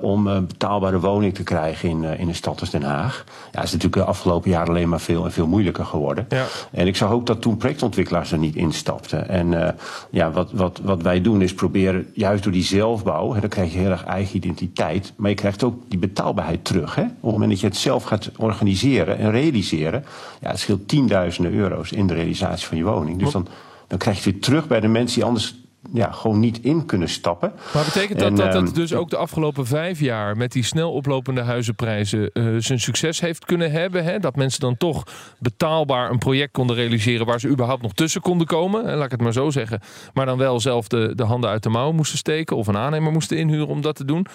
om 0.00 0.26
een 0.26 0.46
betaalbare 0.46 1.00
woning 1.00 1.34
te 1.34 1.42
krijgen 1.42 1.88
in, 1.88 2.04
in 2.04 2.28
een 2.28 2.34
stad 2.34 2.60
als 2.60 2.70
Den 2.70 2.82
Haag. 2.82 3.24
Ja, 3.26 3.32
dat 3.52 3.64
is 3.64 3.72
natuurlijk 3.72 4.02
de 4.02 4.08
afgelopen 4.08 4.50
jaren 4.50 4.68
alleen 4.68 4.88
maar 4.88 5.00
veel 5.00 5.24
en 5.24 5.32
veel 5.32 5.46
moeilijker 5.46 5.84
geworden. 5.84 6.26
Ja. 6.28 6.44
En 6.70 6.86
ik 6.86 6.96
zag 6.96 7.10
ook 7.10 7.26
dat 7.26 7.40
toen 7.40 7.56
projectontwikkelaars 7.56 8.32
er 8.32 8.38
niet 8.38 8.56
instapten. 8.56 9.28
En 9.28 9.76
ja, 10.10 10.30
wat, 10.30 10.52
wat, 10.52 10.80
wat 10.82 11.02
wij 11.02 11.20
doen 11.20 11.42
is 11.42 11.54
proberen, 11.54 12.06
juist 12.12 12.42
door 12.42 12.52
die 12.52 12.62
zelfbouw, 12.62 13.32
hè, 13.32 13.40
dan 13.40 13.48
krijg 13.48 13.72
je 13.72 13.78
heel 13.78 13.90
erg 13.90 14.04
eigen 14.04 14.36
identiteit, 14.36 15.12
maar 15.16 15.30
je 15.30 15.36
krijgt 15.36 15.64
ook 15.64 15.74
die 15.88 15.98
betaalbaarheid 15.98 16.57
terug. 16.62 16.94
Hè? 16.94 17.02
Op 17.02 17.08
het 17.08 17.22
moment 17.22 17.50
dat 17.50 17.60
je 17.60 17.66
het 17.66 17.76
zelf 17.76 18.04
gaat 18.04 18.30
organiseren 18.36 19.18
en 19.18 19.30
realiseren, 19.30 20.04
ja, 20.40 20.50
het 20.50 20.58
scheelt 20.58 20.88
tienduizenden 20.88 21.52
euro's 21.52 21.92
in 21.92 22.06
de 22.06 22.14
realisatie 22.14 22.66
van 22.66 22.76
je 22.76 22.84
woning. 22.84 23.18
Dus 23.18 23.32
dan, 23.32 23.46
dan 23.86 23.98
krijg 23.98 24.16
je 24.16 24.24
het 24.24 24.32
weer 24.32 24.42
terug 24.42 24.66
bij 24.66 24.80
de 24.80 24.88
mensen 24.88 25.14
die 25.14 25.24
anders 25.24 25.54
ja, 25.92 26.10
gewoon 26.12 26.40
niet 26.40 26.60
in 26.60 26.86
kunnen 26.86 27.08
stappen. 27.08 27.52
Maar 27.74 27.84
betekent 27.84 28.18
dat 28.18 28.28
en, 28.28 28.34
dat, 28.34 28.52
dat 28.52 28.74
dus 28.74 28.94
ook 28.94 29.10
de 29.10 29.16
afgelopen 29.16 29.66
vijf 29.66 30.00
jaar 30.00 30.36
met 30.36 30.52
die 30.52 30.62
snel 30.62 30.92
oplopende 30.92 31.40
huizenprijzen 31.40 32.30
uh, 32.32 32.56
zijn 32.58 32.80
succes 32.80 33.20
heeft 33.20 33.44
kunnen 33.44 33.70
hebben? 33.70 34.04
Hè? 34.04 34.18
Dat 34.18 34.36
mensen 34.36 34.60
dan 34.60 34.76
toch 34.76 35.04
betaalbaar 35.38 36.10
een 36.10 36.18
project 36.18 36.52
konden 36.52 36.76
realiseren 36.76 37.26
waar 37.26 37.40
ze 37.40 37.48
überhaupt 37.48 37.82
nog 37.82 37.92
tussen 37.92 38.20
konden 38.20 38.46
komen? 38.46 38.84
Laat 38.96 39.04
ik 39.04 39.10
het 39.10 39.20
maar 39.20 39.32
zo 39.32 39.50
zeggen. 39.50 39.80
Maar 40.12 40.26
dan 40.26 40.38
wel 40.38 40.60
zelf 40.60 40.88
de, 40.88 41.12
de 41.14 41.24
handen 41.24 41.50
uit 41.50 41.62
de 41.62 41.68
mouwen 41.68 41.96
moesten 41.96 42.18
steken 42.18 42.56
of 42.56 42.66
een 42.66 42.76
aannemer 42.76 43.12
moesten 43.12 43.36
inhuren 43.36 43.68
om 43.68 43.80
dat 43.80 43.96
te 43.96 44.04
doen. 44.04 44.26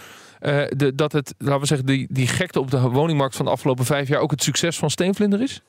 Uh, 0.42 0.62
de, 0.70 0.96
dat 0.96 1.12
het, 1.12 1.34
laten 1.38 1.60
we 1.60 1.66
zeggen, 1.66 1.88
die, 1.88 2.08
die 2.10 2.28
gekte 2.28 2.60
op 2.60 2.72
de 2.72 2.80
woningmarkt 2.80 3.36
van 3.36 3.46
de 3.46 3.52
afgelopen 3.52 3.86
vijf 3.86 4.08
jaar 4.08 4.20
ook 4.20 4.32
het 4.32 4.44
succes 4.44 4.78
van 4.78 4.90
Steenvlinder 4.90 5.42
is? 5.42 5.62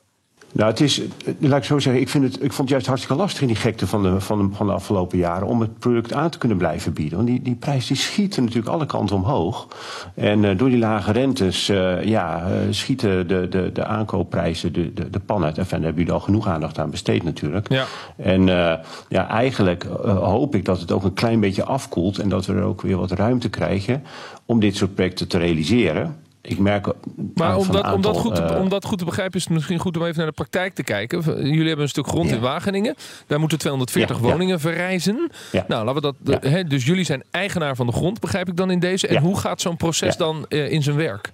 Nou, 0.55 0.69
het 0.69 0.81
is, 0.81 1.01
laat 1.39 1.57
ik 1.57 1.63
zo 1.63 1.79
zeggen, 1.79 2.01
ik, 2.01 2.09
vind 2.09 2.23
het, 2.23 2.33
ik 2.35 2.39
vond 2.39 2.57
het 2.57 2.69
juist 2.69 2.85
hartstikke 2.85 3.21
lastig 3.21 3.41
in 3.41 3.47
die 3.47 3.55
gekte 3.55 3.87
van 3.87 4.03
de, 4.03 4.21
van 4.21 4.37
de, 4.37 4.55
van 4.55 4.67
de 4.67 4.73
afgelopen 4.73 5.17
jaren 5.17 5.47
om 5.47 5.61
het 5.61 5.79
product 5.79 6.13
aan 6.13 6.29
te 6.29 6.37
kunnen 6.37 6.57
blijven 6.57 6.93
bieden. 6.93 7.15
Want 7.15 7.29
die, 7.29 7.41
die 7.41 7.55
prijs 7.55 7.87
die 7.87 7.97
schieten 7.97 8.43
natuurlijk 8.43 8.73
alle 8.73 8.85
kanten 8.85 9.15
omhoog. 9.15 9.67
En 10.13 10.43
uh, 10.43 10.57
door 10.57 10.69
die 10.69 10.77
lage 10.77 11.11
rentes, 11.11 11.69
uh, 11.69 12.03
ja, 12.03 12.43
uh, 12.49 12.57
schieten 12.69 13.27
de, 13.27 13.47
de, 13.49 13.71
de 13.73 13.85
aankoopprijzen 13.85 14.73
de, 14.73 14.93
de, 14.93 15.09
de 15.09 15.19
pan 15.19 15.43
uit. 15.43 15.57
En 15.57 15.65
daar 15.69 15.79
hebben 15.79 15.95
jullie 15.95 16.11
al 16.11 16.19
genoeg 16.19 16.47
aandacht 16.47 16.79
aan 16.79 16.89
besteed 16.89 17.23
natuurlijk. 17.23 17.69
Ja. 17.69 17.85
En 18.15 18.45
ja, 19.09 19.27
eigenlijk 19.29 19.83
hoop 20.03 20.55
ik 20.55 20.65
dat 20.65 20.79
het 20.79 20.91
ook 20.91 21.03
een 21.03 21.13
klein 21.13 21.39
beetje 21.39 21.63
afkoelt 21.63 22.19
en 22.19 22.29
dat 22.29 22.45
we 22.45 22.53
er 22.53 22.63
ook 22.63 22.81
weer 22.81 22.97
wat 22.97 23.11
ruimte 23.11 23.49
krijgen 23.49 24.03
om 24.45 24.59
dit 24.59 24.75
soort 24.75 24.95
projecten 24.95 25.27
te 25.27 25.37
realiseren. 25.37 26.15
Ik 26.47 26.59
merk. 26.59 26.87
Maar 27.35 27.57
om 27.57 27.67
dat, 27.67 27.75
aantal, 27.75 27.93
om, 27.93 28.01
dat 28.01 28.17
goed 28.17 28.35
te, 28.35 28.41
uh, 28.41 28.59
om 28.61 28.69
dat 28.69 28.85
goed 28.85 28.97
te 28.97 29.05
begrijpen, 29.05 29.37
is 29.37 29.43
het 29.43 29.53
misschien 29.53 29.79
goed 29.79 29.97
om 29.97 30.03
even 30.03 30.17
naar 30.17 30.25
de 30.25 30.31
praktijk 30.31 30.73
te 30.73 30.83
kijken. 30.83 31.21
Jullie 31.21 31.67
hebben 31.67 31.81
een 31.81 31.89
stuk 31.89 32.07
grond 32.07 32.29
ja. 32.29 32.35
in 32.35 32.41
Wageningen. 32.41 32.95
Daar 33.27 33.39
moeten 33.39 33.57
240 33.57 34.15
ja, 34.15 34.21
woningen 34.21 34.53
ja. 34.53 34.59
verrijzen. 34.59 35.31
Nou, 35.67 35.85
laten 35.85 36.01
we 36.01 36.13
dat. 36.23 36.69
Dus 36.69 36.85
jullie 36.85 37.03
zijn 37.03 37.23
eigenaar 37.31 37.75
van 37.75 37.85
de 37.85 37.91
grond, 37.91 38.19
begrijp 38.19 38.47
ik 38.47 38.57
dan 38.57 38.71
in 38.71 38.79
deze. 38.79 39.07
En 39.07 39.21
hoe 39.21 39.37
gaat 39.37 39.61
zo'n 39.61 39.77
proces 39.77 40.17
dan 40.17 40.45
uh, 40.49 40.71
in 40.71 40.83
zijn 40.83 40.95
werk? 40.95 41.31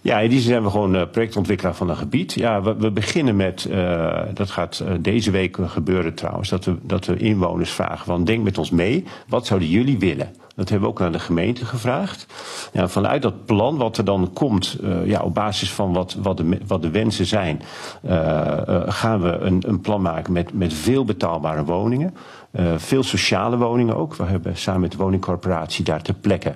Ja, 0.00 0.18
in 0.18 0.30
die 0.30 0.40
zin 0.40 0.48
zijn 0.48 0.62
we 0.62 0.70
gewoon 0.70 0.94
uh, 0.94 1.02
projectontwikkelaar 1.10 1.74
van 1.74 1.88
een 1.88 1.96
gebied. 1.96 2.32
Ja, 2.32 2.62
we, 2.62 2.76
we 2.76 2.90
beginnen 2.90 3.36
met, 3.36 3.66
uh, 3.70 4.20
dat 4.34 4.50
gaat 4.50 4.84
deze 5.00 5.30
week 5.30 5.56
gebeuren 5.60 6.14
trouwens, 6.14 6.48
dat 6.48 6.64
we, 6.64 6.76
dat 6.82 7.06
we 7.06 7.16
inwoners 7.16 7.70
vragen 7.70 8.04
van 8.04 8.24
denk 8.24 8.44
met 8.44 8.58
ons 8.58 8.70
mee, 8.70 9.04
wat 9.28 9.46
zouden 9.46 9.68
jullie 9.68 9.98
willen? 9.98 10.34
Dat 10.56 10.68
hebben 10.68 10.88
we 10.88 10.94
ook 10.94 11.00
aan 11.00 11.12
de 11.12 11.18
gemeente 11.18 11.64
gevraagd. 11.64 12.26
Ja, 12.72 12.88
vanuit 12.88 13.22
dat 13.22 13.44
plan, 13.44 13.76
wat 13.76 13.96
er 13.96 14.04
dan 14.04 14.30
komt, 14.32 14.78
uh, 14.82 15.06
ja, 15.06 15.20
op 15.20 15.34
basis 15.34 15.72
van 15.72 15.92
wat, 15.92 16.16
wat, 16.22 16.36
de, 16.36 16.58
wat 16.66 16.82
de 16.82 16.90
wensen 16.90 17.26
zijn, 17.26 17.62
uh, 18.02 18.12
uh, 18.12 18.82
gaan 18.86 19.22
we 19.22 19.38
een, 19.38 19.62
een 19.66 19.80
plan 19.80 20.02
maken 20.02 20.32
met, 20.32 20.52
met 20.52 20.74
veel 20.74 21.04
betaalbare 21.04 21.64
woningen. 21.64 22.14
Veel 22.76 23.02
sociale 23.02 23.56
woningen 23.56 23.96
ook. 23.96 24.14
We 24.14 24.24
hebben 24.24 24.56
samen 24.56 24.80
met 24.80 24.92
de 24.92 24.96
woningcorporatie 24.96 25.84
daar 25.84 26.02
ter 26.02 26.14
plekke 26.14 26.54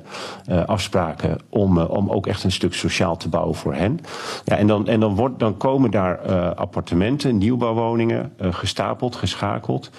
afspraken 0.66 1.38
om, 1.48 1.78
om 1.78 2.10
ook 2.10 2.26
echt 2.26 2.44
een 2.44 2.52
stuk 2.52 2.74
sociaal 2.74 3.16
te 3.16 3.28
bouwen 3.28 3.54
voor 3.54 3.74
hen. 3.74 4.00
Ja, 4.44 4.56
en 4.56 4.66
dan, 4.66 4.88
en 4.88 5.00
dan, 5.00 5.14
wordt, 5.14 5.38
dan 5.38 5.56
komen 5.56 5.90
daar 5.90 6.18
appartementen, 6.54 7.38
nieuwbouwwoningen, 7.38 8.32
gestapeld, 8.40 9.16
geschakeld. 9.16 9.90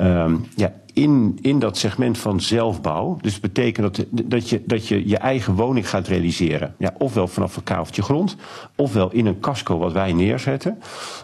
Um, 0.00 0.46
ja, 0.56 0.72
in, 0.98 1.38
in 1.40 1.58
dat 1.58 1.76
segment 1.76 2.18
van 2.18 2.40
zelfbouw. 2.40 3.18
Dus 3.20 3.40
betekent 3.40 3.96
dat, 3.96 4.06
dat, 4.10 4.48
je, 4.48 4.62
dat 4.66 4.88
je 4.88 5.08
je 5.08 5.16
eigen 5.16 5.54
woning 5.54 5.88
gaat 5.88 6.08
realiseren. 6.08 6.74
Ja, 6.78 6.94
ofwel 6.98 7.28
vanaf 7.28 7.56
een 7.56 7.62
kaveltje 7.62 8.02
grond, 8.02 8.36
ofwel 8.76 9.12
in 9.12 9.26
een 9.26 9.40
casco 9.40 9.78
wat 9.78 9.92
wij 9.92 10.12
neerzetten. 10.12 10.78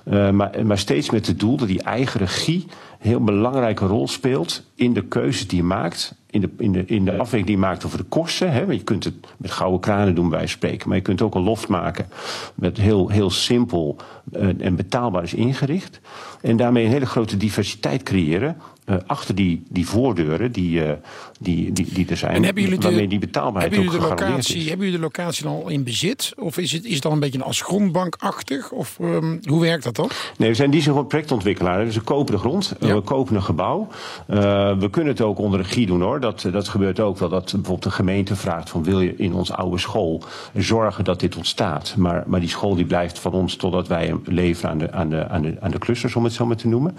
Uh, 0.05 0.31
maar, 0.31 0.67
maar 0.67 0.79
steeds 0.79 1.11
met 1.11 1.27
het 1.27 1.41
doel 1.41 1.57
dat 1.57 1.69
die 1.69 1.83
eigen 1.83 2.21
regie 2.21 2.65
een 3.01 3.11
heel 3.11 3.25
belangrijke 3.25 3.87
rol 3.87 4.09
speelt 4.09 4.63
in 4.75 4.93
de 4.93 5.05
keuzes 5.05 5.49
die 5.49 5.59
je 5.59 5.65
maakt. 5.65 6.15
In 6.31 6.41
de, 6.41 6.51
in, 6.59 6.73
de, 6.73 6.85
in 6.85 7.05
de 7.05 7.13
afweging 7.13 7.47
die 7.47 7.55
je 7.55 7.61
maakt 7.61 7.85
over 7.85 7.99
de 7.99 8.05
kosten. 8.05 8.53
Hè. 8.53 8.61
Je 8.61 8.83
kunt 8.83 9.05
het 9.05 9.15
met 9.37 9.51
gouden 9.51 9.81
kranen 9.81 10.15
doen, 10.15 10.29
bij 10.29 10.47
spreken. 10.47 10.89
Maar 10.89 10.97
je 10.97 11.03
kunt 11.03 11.23
ook 11.23 11.35
een 11.35 11.43
loft 11.43 11.69
maken. 11.69 12.07
Met 12.55 12.77
heel, 12.77 13.09
heel 13.09 13.31
simpel 13.31 13.97
uh, 14.33 14.61
en 14.61 14.77
betaalbaar 14.77 15.23
is 15.23 15.35
ingericht. 15.35 16.01
En 16.41 16.57
daarmee 16.57 16.85
een 16.85 16.91
hele 16.91 17.07
grote 17.07 17.37
diversiteit 17.37 18.03
creëren. 18.03 18.57
Uh, 18.87 18.97
achter 19.07 19.35
die, 19.35 19.63
die 19.69 19.87
voordeuren 19.87 20.53
die, 20.53 20.85
uh, 20.85 20.93
die, 21.41 21.73
die, 21.73 21.93
die 21.93 22.07
er 22.09 22.17
zijn. 22.17 22.35
En 22.35 22.45
hebben 22.45 22.63
jullie 22.63 22.79
de, 22.79 22.87
waarmee 22.87 23.09
die 23.09 23.19
betaalbaarheid 23.19 23.75
hebben 23.75 23.93
jullie 23.93 24.11
ook 24.11 24.19
de 24.19 24.25
locatie, 24.25 24.57
is. 24.57 24.69
Hebben 24.69 24.85
jullie 24.87 25.01
de 25.01 25.05
locatie 25.05 25.47
al 25.47 25.69
in 25.69 25.85
bezit? 25.85 26.33
Of 26.37 26.59
is 26.59 26.73
het, 26.73 26.85
is 26.85 26.95
het 26.95 27.05
al 27.05 27.13
een 27.13 27.21
beetje 27.21 27.43
als 27.43 27.61
grondbankachtig? 27.61 28.71
Of 28.71 28.99
um, 29.01 29.41
hoe 29.49 29.61
werkt 29.61 29.85
dat 29.85 29.95
dan? 29.95 30.09
Nee, 30.37 30.49
we 30.49 30.55
zijn 30.55 30.71
die 30.71 30.83
zo'n 30.83 31.07
projectontwikkelaar. 31.07 31.85
Dus 31.85 31.95
we 31.95 32.01
kopen 32.01 32.35
de 32.35 32.39
grond, 32.39 32.75
ja. 32.81 32.95
we 32.95 33.01
kopen 33.01 33.35
een 33.35 33.43
gebouw. 33.43 33.89
Uh, 34.29 34.37
we 34.79 34.91
kunnen 34.91 35.13
het 35.13 35.23
ook 35.23 35.39
onder 35.39 35.61
regie 35.61 35.87
doen 35.87 36.01
hoor. 36.01 36.21
Dat, 36.21 36.49
dat 36.53 36.69
gebeurt 36.69 37.01
ook 37.01 37.19
wel. 37.19 37.29
Dat 37.29 37.45
bijvoorbeeld 37.45 37.83
de 37.83 37.91
gemeente 37.91 38.37
vraagt 38.37 38.71
van 38.71 38.85
wil 38.85 39.01
je 39.01 39.17
in 39.17 39.35
ons 39.35 39.53
oude 39.53 39.79
school 39.79 40.23
zorgen 40.55 41.05
dat 41.05 41.21
dit 41.21 41.37
ontstaat. 41.37 41.95
Maar, 41.97 42.25
maar 42.27 42.41
die 42.41 42.49
school 42.49 42.75
die 42.75 42.87
blijft 42.87 43.19
van 43.19 43.33
ons 43.33 43.57
totdat 43.57 43.89
wij 43.89 44.07
hem 44.07 44.23
leveren 44.25 44.71
aan 44.71 44.79
de, 44.79 44.93
aan 44.93 45.09
de, 45.09 45.29
aan 45.29 45.43
de, 45.43 45.57
aan 45.61 45.71
de 45.71 45.79
clusters 45.79 46.17
om 46.17 46.25
het 46.25 46.33
zo 46.33 46.47
maar 46.47 46.57
te 46.57 46.69
noemen. 46.69 46.97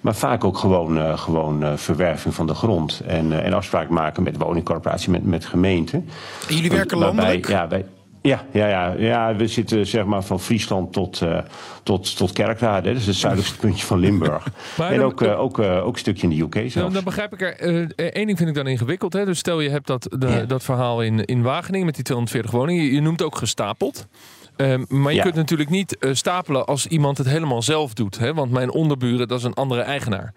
Maar 0.00 0.14
vaak 0.14 0.44
ook 0.44 0.58
gewoon, 0.58 0.98
gewoon 1.24 1.62
uh, 1.62 1.72
verwerving 1.76 2.34
van 2.34 2.46
de 2.46 2.54
grond. 2.54 3.02
En, 3.06 3.30
uh, 3.30 3.44
en 3.44 3.52
afspraak 3.52 3.88
maken 3.88 4.22
met 4.22 4.36
woningcorporatie, 4.36 5.10
met, 5.10 5.24
met 5.24 5.46
gemeenten. 5.46 6.08
En 6.48 6.54
jullie 6.54 6.70
werken 6.70 6.98
landelijk? 6.98 7.48
Ja, 7.48 7.68
ja, 8.24 8.44
ja, 8.52 8.68
ja, 8.68 8.94
ja, 8.98 9.36
we 9.36 9.46
zitten 9.46 9.86
zeg 9.86 10.04
maar 10.04 10.22
van 10.22 10.40
Friesland 10.40 10.92
tot, 10.92 11.20
uh, 11.20 11.38
tot, 11.82 12.16
tot 12.16 12.32
Kerkrade. 12.32 12.88
Dat 12.88 13.00
is 13.00 13.06
het 13.06 13.16
zuidelijkste 13.16 13.60
puntje 13.60 13.86
van 13.86 13.98
Limburg. 13.98 14.46
en 14.78 15.00
ook, 15.00 15.22
uh, 15.22 15.40
ook, 15.40 15.58
uh, 15.58 15.86
ook 15.86 15.92
een 15.92 15.98
stukje 15.98 16.28
in 16.28 16.36
de 16.36 16.42
UK 16.42 16.54
zelfs. 16.54 16.74
Nou, 16.74 16.92
dan 16.92 17.04
begrijp 17.04 17.32
ik 17.32 17.40
er. 17.40 17.54
Eén 17.96 18.26
ding 18.26 18.38
vind 18.38 18.48
ik 18.48 18.54
dan 18.54 18.66
ingewikkeld. 18.66 19.12
Hè? 19.12 19.24
Dus 19.24 19.38
stel 19.38 19.60
je 19.60 19.70
hebt 19.70 19.86
dat, 19.86 20.06
de, 20.18 20.28
ja. 20.28 20.44
dat 20.44 20.62
verhaal 20.62 21.02
in, 21.02 21.24
in 21.24 21.42
Wageningen 21.42 21.86
met 21.86 21.94
die 21.94 22.04
240 22.04 22.50
woningen. 22.50 22.84
Je, 22.84 22.92
je 22.92 23.00
noemt 23.00 23.22
ook 23.22 23.36
gestapeld. 23.36 24.06
Um, 24.56 24.84
maar 24.88 25.10
je 25.10 25.16
Ja. 25.16 25.22
kunt 25.22 25.34
natuurlijk 25.34 25.70
niet 25.70 25.96
stapelen 26.12 26.66
als 26.66 26.86
iemand 26.86 27.18
het 27.18 27.28
helemaal 27.28 27.62
zelf 27.62 27.94
doet. 27.94 28.18
Hè? 28.18 28.34
Want 28.34 28.50
mijn 28.50 28.70
onderburen, 28.70 29.28
dat 29.28 29.38
is 29.38 29.44
een 29.44 29.54
andere 29.54 29.80
eigenaar. 29.80 30.32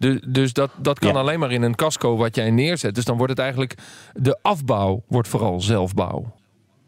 Dus, 0.00 0.20
dus 0.26 0.52
dat, 0.52 0.70
dat 0.82 0.98
kan 0.98 1.12
Ja. 1.12 1.18
alleen 1.18 1.38
maar 1.38 1.52
in 1.52 1.62
een 1.62 1.74
casco 1.74 2.16
wat 2.16 2.34
jij 2.34 2.50
neerzet. 2.50 2.94
Dus 2.94 3.04
dan 3.04 3.16
wordt 3.16 3.32
het 3.32 3.40
eigenlijk... 3.40 3.74
De 4.14 4.38
afbouw 4.42 5.02
wordt 5.08 5.28
vooral 5.28 5.60
zelfbouw. 5.60 6.32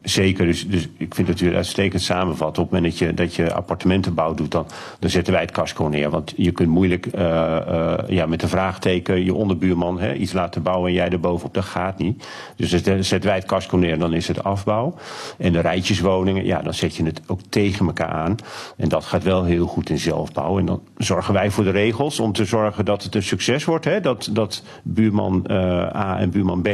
Zeker, 0.02 0.46
dus, 0.46 0.68
dus 0.68 0.88
ik 0.96 1.14
vind 1.14 1.26
dat 1.26 1.40
u 1.40 1.46
het 1.46 1.54
uitstekend 1.54 2.02
samenvat. 2.02 2.58
Op 2.58 2.64
het 2.64 2.72
moment 2.72 2.84
dat 2.84 2.98
je, 2.98 3.14
dat 3.14 3.34
je 3.34 3.54
appartementenbouw 3.54 4.34
doet, 4.34 4.50
dan, 4.50 4.66
dan 4.98 5.10
zetten 5.10 5.32
wij 5.32 5.42
het 5.42 5.50
casco 5.50 5.84
neer. 5.84 6.10
Want 6.10 6.32
je 6.36 6.50
kunt 6.50 6.68
moeilijk 6.68 7.06
uh, 7.06 7.22
uh, 7.22 7.94
ja, 8.06 8.26
met 8.26 8.42
een 8.42 8.48
vraagteken 8.48 9.24
je 9.24 9.34
onderbuurman 9.34 10.00
hè, 10.00 10.14
iets 10.14 10.32
laten 10.32 10.62
bouwen 10.62 10.88
en 10.88 10.94
jij 10.94 11.08
er 11.08 11.20
bovenop. 11.20 11.54
Dat 11.54 11.64
gaat 11.64 11.98
niet. 11.98 12.26
Dus 12.56 12.82
dan 12.82 13.04
zetten 13.04 13.30
wij 13.30 13.38
het 13.38 13.48
casco 13.48 13.76
neer, 13.76 13.98
dan 13.98 14.14
is 14.14 14.28
het 14.28 14.44
afbouw. 14.44 14.94
En 15.38 15.52
de 15.52 15.60
rijtjeswoningen, 15.60 16.44
ja, 16.44 16.62
dan 16.62 16.74
zet 16.74 16.96
je 16.96 17.04
het 17.04 17.20
ook 17.26 17.40
tegen 17.48 17.86
elkaar 17.86 18.08
aan. 18.08 18.36
En 18.76 18.88
dat 18.88 19.04
gaat 19.04 19.22
wel 19.22 19.44
heel 19.44 19.66
goed 19.66 19.90
in 19.90 19.98
zelfbouw. 19.98 20.58
En 20.58 20.66
dan 20.66 20.82
zorgen 20.96 21.34
wij 21.34 21.50
voor 21.50 21.64
de 21.64 21.70
regels 21.70 22.20
om 22.20 22.32
te 22.32 22.44
zorgen 22.44 22.84
dat 22.84 23.02
het 23.02 23.14
een 23.14 23.22
succes 23.22 23.64
wordt. 23.64 23.84
Hè? 23.84 24.00
Dat, 24.00 24.28
dat 24.32 24.62
buurman 24.82 25.44
uh, 25.46 25.56
A 25.96 26.18
en 26.18 26.30
buurman 26.30 26.62
B 26.62 26.68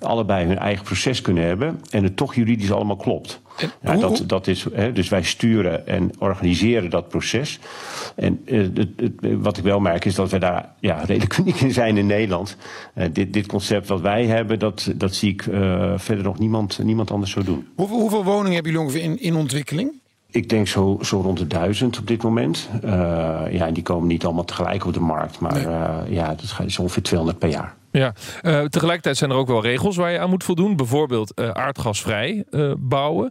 allebei 0.00 0.46
hun 0.46 0.58
eigen 0.58 0.84
proces 0.84 1.20
kunnen 1.20 1.44
hebben. 1.44 1.80
En 1.90 2.02
het 2.02 2.16
toch 2.16 2.34
juridisch 2.34 2.53
allemaal 2.70 2.96
klopt. 2.96 3.42
Ja, 3.82 3.96
dat, 3.96 4.22
dat 4.26 4.46
is, 4.46 4.66
hè, 4.72 4.92
dus 4.92 5.08
wij 5.08 5.22
sturen 5.22 5.86
en 5.86 6.10
organiseren 6.18 6.90
dat 6.90 7.08
proces. 7.08 7.58
En 8.16 8.40
eh, 8.44 8.58
het, 8.58 8.88
het, 8.96 9.12
wat 9.20 9.56
ik 9.56 9.64
wel 9.64 9.80
merk 9.80 10.04
is 10.04 10.14
dat 10.14 10.30
we 10.30 10.38
daar 10.38 10.74
ja, 10.80 11.02
redelijk 11.04 11.38
uniek 11.38 11.60
in 11.60 11.72
zijn 11.72 11.96
in 11.96 12.06
Nederland. 12.06 12.56
Eh, 12.94 13.08
dit, 13.12 13.32
dit 13.32 13.46
concept 13.46 13.88
wat 13.88 14.00
wij 14.00 14.26
hebben, 14.26 14.58
dat, 14.58 14.92
dat 14.94 15.14
zie 15.14 15.32
ik 15.32 15.46
eh, 15.46 15.92
verder 15.96 16.24
nog 16.24 16.38
niemand, 16.38 16.78
niemand 16.82 17.10
anders 17.10 17.32
zo 17.32 17.42
doen. 17.42 17.66
Hoeveel, 17.74 17.98
hoeveel 18.00 18.24
woningen 18.24 18.52
hebben 18.54 18.72
jullie 18.72 18.86
ongeveer 18.86 19.04
in, 19.04 19.20
in 19.20 19.34
ontwikkeling? 19.36 19.92
Ik 20.30 20.48
denk 20.48 20.68
zo, 20.68 20.98
zo 21.02 21.20
rond 21.20 21.38
de 21.38 21.46
duizend 21.46 21.98
op 21.98 22.06
dit 22.06 22.22
moment. 22.22 22.68
Uh, 22.84 22.90
ja, 23.50 23.70
die 23.70 23.82
komen 23.82 24.08
niet 24.08 24.24
allemaal 24.24 24.44
tegelijk 24.44 24.86
op 24.86 24.92
de 24.92 25.00
markt. 25.00 25.40
Maar 25.40 25.52
Nee. 25.52 25.64
uh, 25.64 25.98
ja, 26.08 26.28
dat 26.28 26.66
is 26.66 26.78
ongeveer 26.78 27.02
200 27.02 27.38
per 27.38 27.48
jaar. 27.48 27.74
Ja, 27.98 28.14
uh, 28.42 28.64
tegelijkertijd 28.64 29.16
zijn 29.16 29.30
er 29.30 29.36
ook 29.36 29.46
wel 29.46 29.62
regels 29.62 29.96
waar 29.96 30.10
je 30.10 30.18
aan 30.18 30.30
moet 30.30 30.44
voldoen. 30.44 30.76
Bijvoorbeeld 30.76 31.40
uh, 31.40 31.48
aardgasvrij 31.50 32.44
uh, 32.50 32.72
bouwen. 32.78 33.24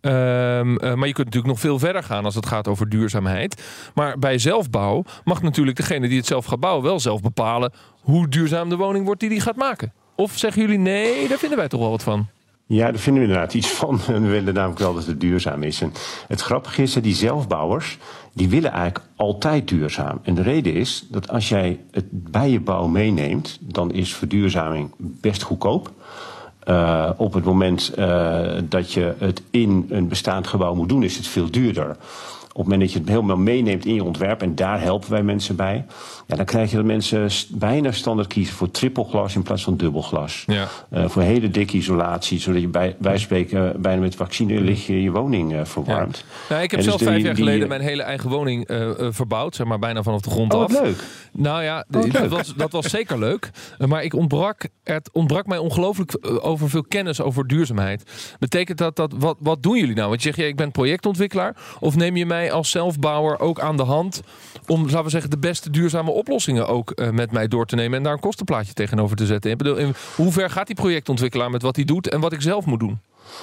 Um, 0.00 0.74
maar 0.74 1.06
je 1.06 1.12
kunt 1.12 1.16
natuurlijk 1.16 1.46
nog 1.46 1.60
veel 1.60 1.78
verder 1.78 2.02
gaan 2.02 2.24
als 2.24 2.34
het 2.34 2.46
gaat 2.46 2.68
over 2.68 2.88
duurzaamheid. 2.88 3.62
Maar 3.94 4.18
bij 4.18 4.38
zelfbouw 4.38 5.04
mag 5.24 5.42
natuurlijk 5.42 5.76
degene 5.76 6.08
die 6.08 6.16
het 6.16 6.26
zelf 6.26 6.44
gaat 6.44 6.60
bouwen 6.60 6.84
wel 6.84 7.00
zelf 7.00 7.20
bepalen 7.20 7.72
hoe 8.00 8.28
duurzaam 8.28 8.68
de 8.68 8.76
woning 8.76 9.04
wordt 9.04 9.20
die 9.20 9.28
die 9.28 9.40
gaat 9.40 9.56
maken. 9.56 9.92
Of 10.14 10.32
zeggen 10.34 10.62
jullie 10.62 10.78
nee, 10.78 11.28
daar 11.28 11.38
vinden 11.38 11.58
wij 11.58 11.68
toch 11.68 11.80
wel 11.80 11.90
wat 11.90 12.02
van? 12.02 12.28
Ja, 12.72 12.90
daar 12.90 13.00
vinden 13.00 13.22
we 13.22 13.28
inderdaad 13.28 13.54
iets 13.54 13.68
van. 13.68 14.00
We 14.06 14.18
willen 14.18 14.54
namelijk 14.54 14.80
wel 14.80 14.94
dat 14.94 15.06
het 15.06 15.20
duurzaam 15.20 15.62
is. 15.62 15.80
En 15.80 15.92
het 16.28 16.40
grappige 16.40 16.82
is 16.82 16.92
dat 16.92 17.02
die 17.02 17.14
zelfbouwers, 17.14 17.98
die 18.32 18.48
willen 18.48 18.70
eigenlijk 18.70 19.04
altijd 19.16 19.68
duurzaam. 19.68 20.20
En 20.22 20.34
de 20.34 20.42
reden 20.42 20.74
is 20.74 21.06
dat 21.08 21.28
als 21.28 21.48
jij 21.48 21.80
het 21.90 22.04
bij 22.10 22.50
je 22.50 22.60
bouw 22.60 22.86
meeneemt, 22.86 23.58
dan 23.60 23.92
is 23.92 24.14
verduurzaming 24.14 24.90
best 24.96 25.42
goedkoop. 25.42 25.92
Uh, 26.68 27.10
op 27.16 27.32
het 27.32 27.44
moment 27.44 27.92
uh, 27.98 28.48
dat 28.64 28.92
je 28.92 29.14
het 29.18 29.42
in 29.50 29.86
een 29.88 30.08
bestaand 30.08 30.46
gebouw 30.46 30.74
moet 30.74 30.88
doen, 30.88 31.02
is 31.02 31.16
het 31.16 31.26
veel 31.26 31.50
duurder. 31.50 31.96
Op 32.52 32.56
het 32.56 32.64
moment 32.64 32.80
dat 32.80 32.92
je 32.92 32.98
het 32.98 33.08
helemaal 33.08 33.36
meeneemt 33.36 33.84
in 33.86 33.94
je 33.94 34.04
ontwerp, 34.04 34.42
en 34.42 34.54
daar 34.54 34.80
helpen 34.80 35.10
wij 35.10 35.22
mensen 35.22 35.56
bij, 35.56 35.84
ja, 36.26 36.36
dan 36.36 36.44
krijg 36.44 36.70
je 36.70 36.76
dat 36.76 36.84
mensen 36.84 37.28
bijna 37.48 37.92
standaard 37.92 38.28
kiezen 38.28 38.54
voor 38.54 38.70
trippelglas 38.70 39.34
in 39.34 39.42
plaats 39.42 39.62
van 39.62 39.76
dubbelglas. 39.76 40.44
Ja. 40.46 40.68
Uh, 40.92 41.08
voor 41.08 41.22
hele 41.22 41.50
dikke 41.50 41.76
isolatie, 41.76 42.38
zodat 42.40 42.60
je 42.60 42.68
bij, 42.68 42.96
wij 42.98 43.18
spreken 43.18 43.64
uh, 43.74 43.80
bijna 43.80 44.00
met 44.00 44.14
vaccinelicht 44.14 44.84
je, 44.84 45.02
je 45.02 45.10
woning 45.10 45.52
uh, 45.52 45.60
verwarmt. 45.64 46.16
Ja. 46.16 46.24
Nou, 46.48 46.62
ik 46.62 46.70
heb 46.70 46.80
En 46.80 46.86
dus 46.86 46.94
zelf 46.94 46.98
die- 46.98 47.08
vijf 47.08 47.22
jaar 47.22 47.34
die- 47.34 47.44
geleden 47.44 47.68
mijn 47.68 47.80
hele 47.80 48.02
eigen 48.02 48.30
woning 48.30 48.70
uh, 48.70 48.90
verbouwd, 49.10 49.54
zeg 49.54 49.66
maar 49.66 49.78
bijna 49.78 50.02
vanaf 50.02 50.20
de 50.20 50.30
grond 50.30 50.54
Oh, 50.54 50.62
af. 50.62 50.80
leuk. 50.82 51.04
Nou 51.32 51.62
ja, 51.62 51.84
Oh, 51.96 52.12
dat, 52.12 52.28
was, 52.28 52.54
dat 52.54 52.72
was 52.72 52.90
zeker 52.90 53.18
leuk. 53.18 53.50
Maar 53.78 54.02
ik 54.02 54.14
ontbrak, 54.14 54.68
het 54.84 55.10
ontbrak 55.12 55.46
mij 55.46 55.58
ongelooflijk 55.58 56.16
over 56.40 56.70
veel 56.70 56.84
kennis 56.88 57.20
over 57.20 57.46
duurzaamheid. 57.46 58.34
Betekent 58.38 58.78
dat 58.78 58.96
dat, 58.96 59.12
wat, 59.18 59.36
wat 59.40 59.62
doen 59.62 59.78
jullie 59.78 59.94
nou? 59.94 60.08
Want 60.08 60.22
je 60.22 60.26
zegt, 60.28 60.40
ja, 60.40 60.46
ik 60.46 60.56
ben 60.56 60.70
projectontwikkelaar. 60.70 61.56
Of 61.80 61.96
neem 61.96 62.16
je 62.16 62.26
mij 62.26 62.49
als 62.50 62.70
zelfbouwer 62.70 63.40
ook 63.40 63.60
aan 63.60 63.76
de 63.76 63.82
hand 63.82 64.22
om, 64.66 64.82
laten 64.82 65.04
we 65.04 65.10
zeggen, 65.10 65.30
de 65.30 65.38
beste 65.38 65.70
duurzame 65.70 66.10
oplossingen 66.10 66.68
ook 66.68 66.92
uh, 66.94 67.10
met 67.10 67.32
mij 67.32 67.48
door 67.48 67.66
te 67.66 67.74
nemen 67.74 67.98
en 67.98 68.04
daar 68.04 68.12
een 68.12 68.20
kostenplaatje 68.20 68.72
tegenover 68.72 69.16
te 69.16 69.26
zetten? 69.26 69.94
Hoe 70.16 70.32
ver 70.32 70.50
gaat 70.50 70.66
die 70.66 70.76
projectontwikkelaar 70.76 71.50
met 71.50 71.62
wat 71.62 71.76
hij 71.76 71.84
doet 71.84 72.08
en 72.08 72.20
wat 72.20 72.32
ik 72.32 72.42
zelf 72.42 72.64
moet 72.64 72.80
doen? 72.80 72.98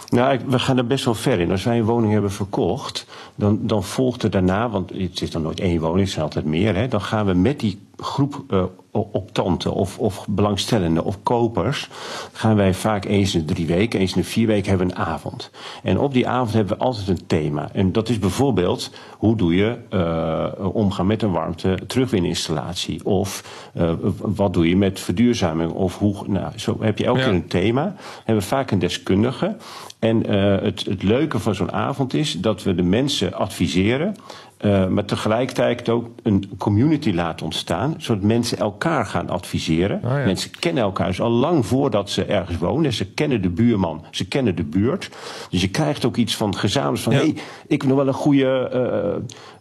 Nou, 0.10 0.40
we 0.48 0.60
gaan 0.60 0.78
er 0.78 0.88
best 0.88 1.06
wel 1.06 1.14
ver 1.14 1.40
in. 1.40 1.52
Als 1.52 1.64
wij 1.64 1.78
een 1.78 1.86
woning 1.86 2.12
hebben 2.14 2.32
verkocht, 2.32 3.06
dan, 3.36 3.60
dan 3.62 3.84
volgt 3.84 4.24
er 4.24 4.30
daarna, 4.30 4.70
want 4.70 4.90
het 4.90 5.22
is 5.22 5.32
dan 5.32 5.42
nooit 5.42 5.60
één 5.60 5.80
woning, 5.80 6.00
het 6.00 6.10
zijn 6.10 6.26
altijd 6.26 6.46
meer, 6.46 6.76
hè, 6.76 6.88
dan 6.88 7.02
gaan 7.02 7.26
we 7.26 7.34
met 7.34 7.60
die 7.60 7.80
groep 7.98 8.44
uh, 8.50 8.63
optanten 8.92 9.74
of, 9.74 10.00
of 10.00 10.25
belangstellenden 10.30 11.04
of 11.04 11.24
kopers, 11.24 11.89
gaan 12.32 12.56
wij 12.56 12.74
vaak 12.74 13.06
eens 13.06 13.36
in 13.36 13.46
de 13.46 13.54
drie 13.54 13.68
weken, 13.68 14.00
eens 14.00 14.16
in 14.16 14.22
de 14.22 14.27
vier 14.27 14.48
weken 14.48 14.70
hebben 14.70 14.88
we 14.88 14.94
een 14.94 15.00
avond. 15.00 15.51
En 15.84 16.00
op 16.00 16.13
die 16.13 16.27
avond 16.27 16.54
hebben 16.54 16.77
we 16.77 16.84
altijd 16.84 17.08
een 17.08 17.27
thema. 17.27 17.70
En 17.74 17.92
dat 17.92 18.10
is 18.10 18.20
bijvoorbeeld, 18.20 18.92
hoe 19.18 19.36
doe 19.36 19.56
je 19.56 19.77
uh, 19.89 20.75
omgaan 20.75 21.08
met 21.08 21.22
een 21.22 21.32
warmte 21.32 21.80
terugwininstallatie? 21.88 23.06
Of 23.06 23.44
uh, 23.77 23.92
wat 24.22 24.54
doe 24.54 24.70
je 24.70 24.77
met 24.77 25.00
verduurzaming? 25.00 25.72
Of 25.72 25.98
hoe, 25.98 26.16
nou, 26.27 26.51
zo 26.56 26.77
heb 26.80 26.98
je 26.98 27.06
elke 27.06 27.20
Ja. 27.20 27.25
keer 27.25 27.34
een 27.34 27.48
thema. 27.48 27.96
Hebben 28.18 28.44
we 28.44 28.50
vaak 28.50 28.72
een 28.72 28.80
deskundige. 28.80 29.56
En 30.00 30.32
uh, 30.34 30.62
het, 30.62 30.86
het 30.86 31.04
leuke 31.04 31.39
van 31.39 31.56
zo'n 31.56 31.72
avond 31.72 32.13
is 32.13 32.34
dat 32.34 32.63
we 32.63 32.75
de 32.75 32.84
mensen 32.84 33.34
adviseren 33.34 34.16
Uh, 34.62 34.88
maar 34.88 35.06
tegelijkertijd 35.06 35.90
ook 35.90 36.08
een 36.24 36.50
community 36.58 37.12
laten 37.12 37.46
ontstaan, 37.46 37.96
zodat 37.98 38.24
mensen 38.24 38.58
elkaar 38.58 39.06
gaan 39.06 39.30
adviseren. 39.30 40.02
Oh 40.04 40.10
ja. 40.10 40.26
Mensen 40.26 40.52
kennen 40.60 40.84
elkaar 40.84 41.08
dus 41.08 41.22
al 41.22 41.30
lang 41.30 41.66
voordat 41.66 42.10
ze 42.10 42.26
ergens 42.26 42.58
wonen. 42.58 42.94
Ze 42.94 43.06
kennen 43.06 43.42
de 43.42 43.50
buurman, 43.50 44.06
ze 44.12 44.28
kennen 44.28 44.56
de 44.56 44.64
buurt. 44.64 45.10
Dus 45.50 45.62
je 45.62 45.70
krijgt 45.70 46.06
ook 46.06 46.16
iets 46.16 46.36
van 46.36 46.56
gezamenlijk 46.56 47.04
van: 47.04 47.14
hé, 47.14 47.20
hey, 47.20 47.36
ik 47.68 47.82
heb 47.82 47.90
nog 47.90 47.98
wel 47.98 48.08
een 48.08 48.14
goede 48.14 48.72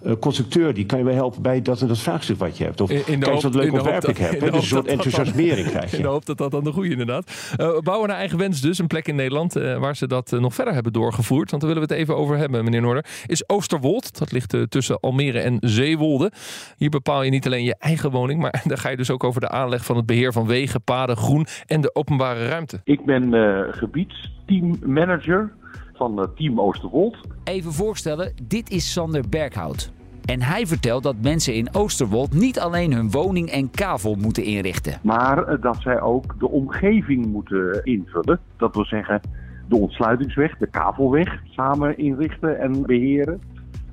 uh, 0.02 0.10
uh, 0.10 0.16
constructeur, 0.20 0.74
die 0.74 0.86
kan 0.86 0.98
je 0.98 1.04
wel 1.04 1.14
helpen 1.14 1.42
bij 1.42 1.62
dat 1.62 1.80
en 1.80 1.88
dat 1.88 1.98
vraagstuk 1.98 2.38
wat 2.38 2.58
je 2.58 2.64
hebt. 2.64 2.80
Of 2.80 2.90
in, 2.90 3.02
in 3.06 3.20
kijk 3.20 3.34
eens 3.34 3.42
wat 3.42 3.54
leuk 3.54 3.72
ontwerp 3.72 4.04
ik 4.04 4.18
heb. 4.18 4.40
Dus 4.40 4.50
een 4.50 4.62
soort 4.62 4.86
enthousiasmering 4.86 5.68
krijg 5.68 5.90
je. 5.90 5.96
In 5.96 6.02
de 6.02 6.08
hoop 6.08 6.26
dat 6.26 6.38
dat 6.38 6.50
dan 6.50 6.64
de 6.64 6.72
goede 6.72 6.90
inderdaad. 6.90 7.30
bouwen 7.82 8.08
naar 8.08 8.18
eigen 8.18 8.38
wens 8.38 8.60
dus, 8.60 8.78
een 8.78 8.86
plek 8.86 9.08
in 9.08 9.14
Nederland 9.14 9.52
waar 9.52 9.96
ze 9.96 10.06
dat 10.06 10.30
nog 10.30 10.54
verder 10.54 10.74
hebben 10.74 10.92
doorgevoerd. 10.92 11.50
Want 11.50 11.62
daar 11.62 11.72
willen 11.72 11.88
we 11.88 11.94
het 11.94 12.02
even 12.02 12.16
over 12.16 12.36
hebben, 12.36 12.64
meneer 12.64 12.80
Noorder. 12.80 13.04
Is 13.26 13.48
Oosterwold, 13.48 14.18
dat 14.18 14.32
ligt 14.32 14.56
tussen 14.68 14.85
Almere 14.90 15.40
en 15.40 15.56
Zeewolde. 15.60 16.32
Hier 16.76 16.90
bepaal 16.90 17.22
je 17.22 17.30
niet 17.30 17.46
alleen 17.46 17.64
je 17.64 17.76
eigen 17.78 18.10
woning, 18.10 18.40
maar 18.40 18.62
daar 18.68 18.78
ga 18.78 18.88
je 18.88 18.96
dus 18.96 19.10
ook 19.10 19.24
over 19.24 19.40
de 19.40 19.48
aanleg 19.48 19.84
van 19.84 19.96
het 19.96 20.06
beheer 20.06 20.32
van 20.32 20.46
wegen, 20.46 20.82
paden, 20.82 21.16
groen 21.16 21.46
en 21.66 21.80
de 21.80 21.94
openbare 21.94 22.48
ruimte. 22.48 22.80
Ik 22.84 23.04
ben 23.04 23.34
uh, 23.34 23.60
gebiedsteammanager 23.70 25.52
van 25.94 26.18
uh, 26.18 26.24
Team 26.36 26.60
Oosterwold. 26.60 27.16
Even 27.44 27.72
voorstellen, 27.72 28.32
dit 28.42 28.70
is 28.70 28.92
Sander 28.92 29.28
Berghout. 29.28 29.92
En 30.24 30.42
hij 30.42 30.66
vertelt 30.66 31.02
dat 31.02 31.16
mensen 31.22 31.54
in 31.54 31.74
Oosterwold 31.74 32.32
niet 32.32 32.60
alleen 32.60 32.92
hun 32.92 33.10
woning 33.10 33.50
en 33.50 33.70
kavel 33.70 34.14
moeten 34.14 34.44
inrichten. 34.44 34.98
Maar 35.02 35.44
eh, 35.44 35.62
dat 35.62 35.76
zij 35.80 36.00
ook 36.00 36.38
de 36.38 36.48
omgeving 36.48 37.26
moeten 37.26 37.80
invullen. 37.84 38.40
Dat 38.56 38.74
wil 38.74 38.84
zeggen 38.84 39.20
de 39.68 39.76
ontsluitingsweg, 39.76 40.56
de 40.56 40.66
kavelweg 40.66 41.40
samen 41.50 41.98
inrichten 41.98 42.58
en 42.58 42.82
beheren 42.82 43.40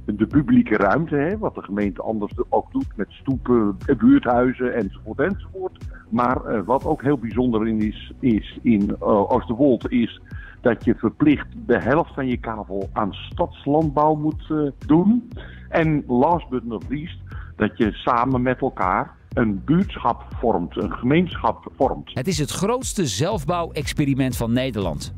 de 0.06 0.28
publieke 0.28 0.78
ruimte, 0.78 1.16
hè, 1.16 1.38
wat 1.38 1.56
de 1.56 1.62
gemeente 1.62 2.02
anders 2.02 2.32
ook 2.50 2.72
doet 2.72 2.88
met 2.96 3.08
stoepen, 3.10 3.78
buurthuizen 3.98 4.74
enzovoort 4.76 5.20
enzovoort. 5.20 5.78
Maar 6.10 6.38
uh, 6.48 6.62
wat 6.66 6.86
ook 6.86 7.02
heel 7.02 7.18
bijzonder 7.18 7.68
in 7.68 7.82
is, 7.82 8.14
is 8.20 8.60
in 8.62 8.82
uh, 8.82 9.32
Oosterwold 9.32 9.92
is 9.92 10.22
dat 10.62 10.86
je 10.86 10.96
verplicht 10.96 11.48
de 11.66 11.80
helft 11.80 12.14
van 12.14 12.28
je 12.28 12.38
kavel 12.38 12.90
aan 12.94 13.14
stadslandbouw 13.14 14.16
moet 14.16 14.50
uh, 14.50 14.72
doen. 14.88 15.30
En 15.70 16.04
last 16.08 16.50
but 16.50 16.66
not 16.66 16.84
least, 16.90 17.18
dat 17.56 17.78
je 17.78 17.92
samen 17.92 18.42
met 18.42 18.62
elkaar 18.62 19.16
een 19.34 19.62
buurtschap 19.66 20.24
vormt, 20.40 20.78
een 20.78 20.94
gemeenschap 20.94 21.72
vormt. 21.76 22.12
Het 22.14 22.28
is 22.28 22.38
het 22.38 22.52
grootste 22.52 23.06
zelfbouwexperiment 23.06 24.38
van 24.38 24.52
Nederland. 24.52 25.14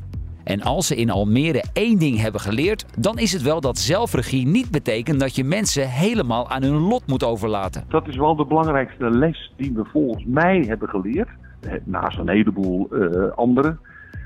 En 0.46 0.62
als 0.62 0.88
ze 0.88 0.96
in 0.96 1.10
Almere 1.10 1.64
één 1.74 2.00
ding 2.00 2.20
hebben 2.20 2.42
geleerd, 2.42 2.86
dan 3.00 3.18
is 3.18 3.32
het 3.32 3.42
wel 3.42 3.62
dat 3.62 3.78
zelfregie 3.78 4.48
niet 4.48 4.72
betekent 4.72 5.20
dat 5.20 5.36
je 5.36 5.44
mensen 5.44 5.90
helemaal 5.90 6.50
aan 6.50 6.64
hun 6.64 6.78
lot 6.78 7.08
moet 7.08 7.24
overlaten. 7.24 7.84
Dat 7.88 8.08
is 8.08 8.16
wel 8.16 8.36
de 8.36 8.46
belangrijkste 8.46 9.10
les 9.10 9.54
die 9.58 9.72
we 9.74 9.86
volgens 9.86 10.24
mij 10.26 10.64
hebben 10.68 10.90
geleerd. 10.90 11.30
Eh, 11.60 11.72
naast 11.84 12.18
een 12.18 12.30
heleboel 12.30 12.88
uh, 12.92 13.32
andere. 13.36 13.78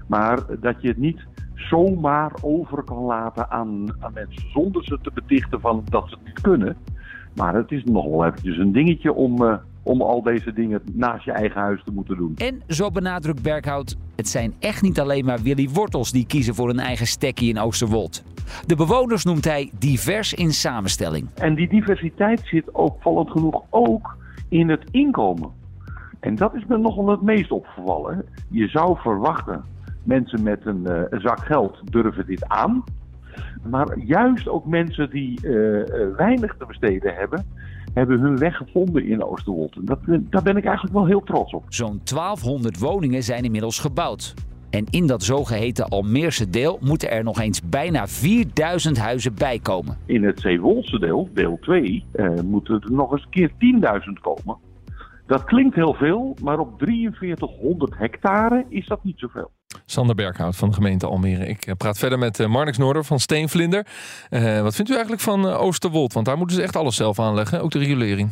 Maar 0.07 0.39
dat 0.59 0.81
je 0.81 0.87
het 0.87 0.97
niet 0.97 1.19
zomaar 1.55 2.31
over 2.41 2.83
kan 2.83 3.03
laten 3.03 3.49
aan, 3.49 3.85
aan 3.99 4.13
mensen 4.13 4.49
zonder 4.51 4.83
ze 4.83 4.99
te 5.01 5.11
betichten 5.13 5.59
van 5.59 5.83
dat 5.89 6.09
ze 6.09 6.15
het 6.15 6.25
niet 6.25 6.41
kunnen. 6.41 6.77
Maar 7.35 7.55
het 7.55 7.71
is 7.71 7.83
nog 7.83 8.05
wel 8.05 8.25
eventjes 8.25 8.57
een 8.57 8.71
dingetje 8.71 9.13
om, 9.13 9.43
uh, 9.43 9.55
om 9.89 10.01
al 10.01 10.21
deze 10.21 10.53
dingen 10.53 10.81
naast 10.93 11.25
je 11.25 11.31
eigen 11.31 11.61
huis 11.61 11.83
te 11.83 11.91
moeten 11.91 12.17
doen. 12.17 12.35
En 12.37 12.61
zo 12.67 12.91
benadrukt 12.91 13.41
Berghout, 13.41 13.97
het 14.15 14.27
zijn 14.27 14.53
echt 14.59 14.81
niet 14.81 14.99
alleen 14.99 15.25
maar 15.25 15.41
Willy 15.41 15.69
Wortels 15.69 16.11
die 16.11 16.25
kiezen 16.25 16.55
voor 16.55 16.69
een 16.69 16.79
eigen 16.79 17.07
stekkie 17.07 17.49
in 17.49 17.59
Oosterwold. 17.59 18.23
De 18.65 18.75
bewoners 18.75 19.23
noemt 19.23 19.45
hij 19.45 19.71
divers 19.79 20.33
in 20.33 20.51
samenstelling. 20.51 21.27
En 21.33 21.55
die 21.55 21.69
diversiteit 21.69 22.41
zit 22.43 22.71
opvallend 22.71 23.29
genoeg 23.29 23.63
ook 23.69 24.17
in 24.49 24.69
het 24.69 24.83
inkomen. 24.91 25.49
En 26.19 26.35
dat 26.35 26.55
is 26.55 26.65
me 26.65 26.77
nogal 26.77 27.07
het 27.07 27.21
meest 27.21 27.51
opgevallen. 27.51 28.25
Je 28.49 28.67
zou 28.67 28.97
verwachten, 28.99 29.63
mensen 30.03 30.43
met 30.43 30.65
een, 30.65 30.83
uh, 30.87 31.01
een 31.09 31.21
zak 31.21 31.45
geld 31.45 31.79
durven 31.83 32.25
dit 32.25 32.47
aan. 32.47 32.83
Maar 33.69 33.97
juist 33.97 34.47
ook 34.47 34.65
mensen 34.65 35.09
die 35.09 35.39
uh, 35.43 36.15
weinig 36.17 36.55
te 36.57 36.65
besteden 36.65 37.15
hebben, 37.15 37.45
hebben 37.99 38.19
hun 38.19 38.37
weg 38.37 38.55
gevonden 38.55 39.05
in 39.05 39.23
Oosterwold. 39.23 39.87
Dat, 39.87 39.99
daar 40.05 40.43
ben 40.43 40.57
ik 40.57 40.65
eigenlijk 40.65 40.95
wel 40.95 41.05
heel 41.05 41.23
trots 41.23 41.53
op. 41.53 41.63
Zo'n 41.67 42.01
1200 42.03 42.79
woningen 42.79 43.23
zijn 43.23 43.43
inmiddels 43.43 43.79
gebouwd. 43.79 44.33
En 44.69 44.85
in 44.89 45.07
dat 45.07 45.23
zogeheten 45.23 45.87
Almeerse 45.87 46.49
deel 46.49 46.77
moeten 46.81 47.11
er 47.11 47.23
nog 47.23 47.39
eens 47.39 47.61
bijna 47.69 48.07
4000 48.07 48.97
huizen 48.97 49.33
bij 49.33 49.59
komen. 49.59 49.97
In 50.05 50.23
het 50.23 50.39
Zeewolse 50.39 50.99
deel, 50.99 51.29
deel 51.33 51.57
2, 51.61 52.03
eh, 52.11 52.29
moeten 52.43 52.81
er 52.81 52.91
nog 52.91 53.11
eens 53.11 53.23
een 53.23 53.29
keer 53.29 53.51
10.000 53.57 54.19
komen. 54.19 54.57
Dat 55.27 55.43
klinkt 55.43 55.75
heel 55.75 55.93
veel, 55.93 56.35
maar 56.43 56.59
op 56.59 56.69
4300 56.77 57.97
hectare 57.97 58.65
is 58.69 58.87
dat 58.87 59.03
niet 59.03 59.19
zoveel. 59.19 59.51
Sander 59.85 60.15
Berghout 60.15 60.55
van 60.55 60.69
de 60.69 60.75
gemeente 60.75 61.05
Almere. 61.05 61.47
Ik 61.47 61.65
eh, 61.65 61.75
praat 61.77 61.97
verder 61.97 62.19
met 62.19 62.39
eh, 62.39 62.47
Marnix 62.47 62.77
Noorder 62.77 63.05
van 63.05 63.19
Steenvlinder. 63.19 63.85
Uh, 64.29 64.61
wat 64.61 64.75
vindt 64.75 64.89
u 64.89 64.93
eigenlijk 64.93 65.23
van 65.23 65.45
Oosterwold? 65.45 66.13
Want 66.13 66.25
daar 66.25 66.37
moeten 66.37 66.55
ze 66.55 66.61
echt 66.61 66.75
alles 66.75 66.95
zelf 66.95 67.19
aanleggen, 67.19 67.61
ook 67.61 67.71
de 67.71 67.79
riolering. 67.79 68.31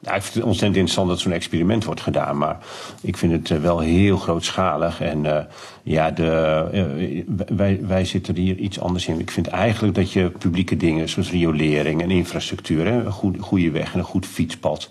Ja, 0.00 0.14
ik 0.14 0.22
vind 0.22 0.34
het 0.34 0.44
ontzettend 0.44 0.76
interessant 0.76 1.08
dat 1.08 1.18
zo'n 1.18 1.32
experiment 1.32 1.84
wordt 1.84 2.00
gedaan. 2.00 2.38
Maar 2.38 2.58
ik 3.02 3.16
vind 3.16 3.32
het 3.32 3.50
eh, 3.50 3.58
wel 3.58 3.78
heel 3.78 4.16
grootschalig. 4.16 5.00
En 5.00 5.24
uh, 5.24 5.38
ja, 5.82 6.10
de, 6.10 6.64
uh, 6.72 7.56
wij, 7.56 7.80
wij 7.82 8.04
zitten 8.04 8.36
hier 8.36 8.56
iets 8.56 8.80
anders 8.80 9.06
in. 9.06 9.20
Ik 9.20 9.30
vind 9.30 9.46
eigenlijk 9.46 9.94
dat 9.94 10.12
je 10.12 10.30
publieke 10.30 10.76
dingen 10.76 11.08
zoals 11.08 11.30
riolering 11.30 12.02
en 12.02 12.10
infrastructuur, 12.10 12.86
hè, 12.86 13.04
een 13.04 13.12
goede, 13.12 13.38
goede 13.38 13.70
weg 13.70 13.92
en 13.92 13.98
een 13.98 14.04
goed 14.04 14.26
fietspad, 14.26 14.90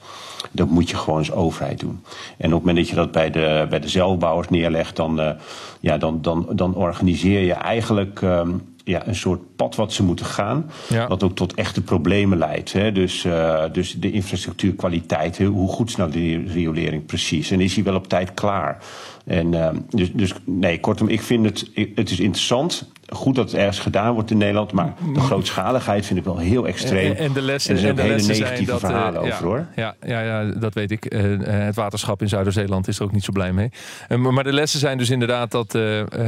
dat 0.51 0.69
moet 0.69 0.89
je 0.89 0.95
gewoon 0.95 1.19
als 1.19 1.31
overheid 1.31 1.79
doen. 1.79 2.03
En 2.37 2.47
op 2.47 2.51
het 2.51 2.51
moment 2.51 2.77
dat 2.77 2.89
je 2.89 2.95
dat 2.95 3.11
bij 3.11 3.29
de, 3.29 3.65
bij 3.69 3.79
de 3.79 3.89
zelfbouwers 3.89 4.49
neerlegt, 4.49 4.95
dan, 4.95 5.37
ja, 5.79 5.97
dan, 5.97 6.21
dan, 6.21 6.47
dan 6.51 6.75
organiseer 6.75 7.41
je 7.41 7.53
eigenlijk. 7.53 8.21
Um, 8.21 8.75
ja, 8.87 9.07
een 9.07 9.15
soort 9.15 9.55
pad 9.55 9.75
wat 9.75 9.93
ze 9.93 10.03
moeten 10.03 10.25
gaan. 10.25 10.71
Wat 11.07 11.23
ook 11.23 11.35
tot 11.35 11.53
echte 11.53 11.81
problemen 11.81 12.37
leidt. 12.37 12.73
Hè. 12.73 12.91
Dus, 12.91 13.23
uh, 13.25 13.63
dus 13.71 13.93
de 13.93 14.11
infrastructuurkwaliteit, 14.11 15.37
hoe 15.37 15.69
goed 15.69 15.89
is 15.89 15.95
nou 15.95 16.11
de 16.11 16.43
riolering 16.47 17.05
precies? 17.05 17.51
En 17.51 17.61
is 17.61 17.75
hij 17.75 17.83
wel 17.83 17.95
op 17.95 18.07
tijd 18.07 18.33
klaar? 18.33 18.83
En, 19.27 19.53
uh, 19.53 19.69
dus, 19.89 20.13
dus 20.13 20.33
nee, 20.43 20.79
kortom, 20.79 21.07
ik 21.07 21.21
vind 21.21 21.45
het, 21.45 21.71
het 21.95 22.09
is 22.09 22.19
interessant 22.19 22.91
goed 23.09 23.35
dat 23.35 23.51
het 23.51 23.59
ergens 23.59 23.79
gedaan 23.79 24.13
wordt 24.13 24.31
in 24.31 24.37
Nederland, 24.37 24.71
maar 24.71 24.93
de 25.13 25.19
grootschaligheid 25.19 26.05
vind 26.05 26.19
ik 26.19 26.25
wel 26.25 26.37
heel 26.37 26.67
extreem. 26.67 27.13
En, 27.13 27.33
de 27.33 27.41
lessen, 27.41 27.71
en 27.71 27.75
er 27.75 27.81
zijn 27.81 27.99
hele 27.99 28.27
negatieve 28.27 28.71
dat, 28.71 28.79
verhalen 28.79 29.13
uh, 29.13 29.19
over 29.19 29.43
ja, 29.43 29.43
hoor. 29.43 29.65
Ja, 29.75 29.95
ja, 30.01 30.21
ja, 30.21 30.51
dat 30.51 30.73
weet 30.73 30.91
ik. 30.91 31.13
Uh, 31.13 31.21
het 31.47 31.75
waterschap 31.75 32.21
in 32.21 32.29
Zuider-Zeeland 32.29 32.87
is 32.87 32.99
er 32.99 33.03
ook 33.03 33.11
niet 33.11 33.23
zo 33.23 33.31
blij 33.31 33.53
mee. 33.53 33.69
Maar 34.17 34.43
de 34.43 34.53
lessen 34.53 34.79
zijn 34.79 34.97
dus 34.97 35.09
inderdaad 35.09 35.51
dat, 35.51 35.71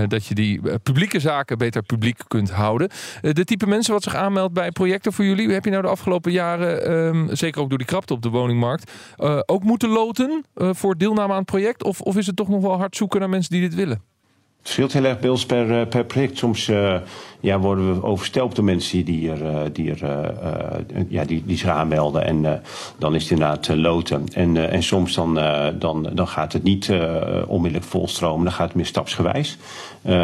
dat 0.08 0.26
je 0.26 0.36
die 0.36 0.62
publieke 0.84 1.20
zaken 1.20 1.58
beter 1.58 1.84
publiek 1.84 2.22
kunt 2.28 2.52
houden. 2.52 2.90
de 3.22 3.44
type 3.44 3.68
mensen 3.68 3.94
wat 3.94 4.04
zich 4.04 4.16
aanmeldt 4.16 4.54
bij 4.54 4.72
projecten 4.72 5.14
voor 5.14 5.26
jullie, 5.26 5.52
heb 5.52 5.66
je 5.66 5.72
nou 5.72 5.84
de 5.84 5.90
afgelopen 5.90 6.32
jaren, 6.32 6.92
um, 6.92 7.36
zeker 7.36 7.62
ook 7.62 7.70
door 7.70 7.78
die 7.78 7.88
krapte 7.88 8.14
op 8.14 8.22
de 8.22 8.30
woningmarkt, 8.30 8.92
ook 9.46 9.64
moeten 9.64 9.90
loten 9.90 10.46
voor 10.56 10.98
deelname 10.98 11.32
aan 11.32 11.38
het 11.38 11.46
project? 11.46 11.84
Of, 11.84 12.02
of 12.02 12.18
is 12.18 12.28
het 12.28 12.36
toch 12.36 12.50
nog 12.50 12.62
wel 12.62 12.78
hard 12.78 12.89
zoeken 12.96 13.20
naar 13.20 13.30
mensen 13.30 13.52
die 13.52 13.62
dit 13.62 13.76
willen? 13.76 14.02
Het 14.60 14.68
verschilt 14.68 14.94
heel 14.94 15.04
erg 15.04 15.20
bij 15.20 15.66
per, 15.66 15.88
per 15.88 16.06
project. 16.06 16.38
Soms 16.38 16.68
uh, 16.68 16.96
ja, 17.40 17.60
worden 17.60 17.94
we 17.94 18.04
overstelpt 18.04 18.56
door 18.56 18.66
mensen 18.66 19.06
die, 19.06 19.32
er, 19.32 19.74
die, 19.74 19.92
er, 19.92 20.04
uh, 20.04 21.04
ja, 21.08 21.26
die, 21.26 21.44
die 21.46 21.58
zich 21.58 21.70
aanmelden. 21.70 22.26
En 22.26 22.62
dan 22.98 23.16
is 23.16 23.22
het 23.22 23.32
inderdaad 23.32 23.68
loten. 23.68 24.26
En, 24.34 24.72
en 24.72 24.84
soms 24.84 25.14
dan, 25.14 25.40
dan, 25.80 26.10
dan 26.14 26.28
gaat 26.28 26.54
het 26.54 26.64
niet 26.64 26.92
onmiddellijk 27.48 27.90
volstromen. 27.90 28.44
Dan 28.44 28.54
gaat 28.54 28.68
het 28.68 28.76
meer 28.76 28.86
stapsgewijs. 28.86 29.58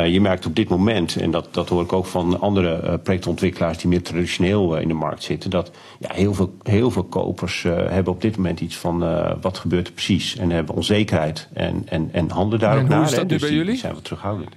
Je 0.05 0.21
merkt 0.21 0.45
op 0.45 0.55
dit 0.55 0.69
moment, 0.69 1.15
en 1.15 1.31
dat, 1.31 1.47
dat 1.51 1.69
hoor 1.69 1.81
ik 1.81 1.93
ook 1.93 2.05
van 2.05 2.39
andere 2.39 2.97
projectontwikkelaars 2.97 3.77
die 3.77 3.89
meer 3.89 4.01
traditioneel 4.01 4.77
in 4.77 4.87
de 4.87 4.93
markt 4.93 5.23
zitten, 5.23 5.49
dat 5.49 5.71
ja, 5.99 6.09
heel, 6.13 6.33
veel, 6.33 6.53
heel 6.63 6.91
veel 6.91 7.03
kopers 7.03 7.63
hebben 7.63 8.13
op 8.13 8.21
dit 8.21 8.37
moment 8.37 8.59
iets 8.59 8.77
van 8.77 8.99
wat 9.41 9.57
gebeurt 9.57 9.87
er 9.87 9.93
precies. 9.93 10.37
En 10.37 10.51
hebben 10.51 10.75
onzekerheid 10.75 11.47
en, 11.53 11.83
en, 11.85 12.09
en 12.11 12.29
handelen 12.29 12.59
daar 12.59 12.81
ook 12.81 12.87
naar. 12.87 12.97
Hoe 12.97 13.07
is 13.07 13.13
dat 13.13 13.21
nu 13.21 13.27
dus 13.27 13.41
bij 13.41 13.51
jullie? 13.51 13.75
zijn 13.75 13.95
we 13.95 14.01
terughoudend. 14.01 14.49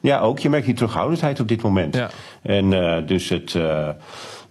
Ja, 0.00 0.20
ook. 0.20 0.38
Je 0.38 0.48
merkt 0.48 0.66
die 0.66 0.74
terughoudendheid 0.74 1.40
op 1.40 1.48
dit 1.48 1.62
moment. 1.62 1.94
Ja. 1.94 2.10
En 2.42 2.72
uh, 2.72 2.96
dus 3.06 3.28
het 3.28 3.54
uh, 3.54 3.88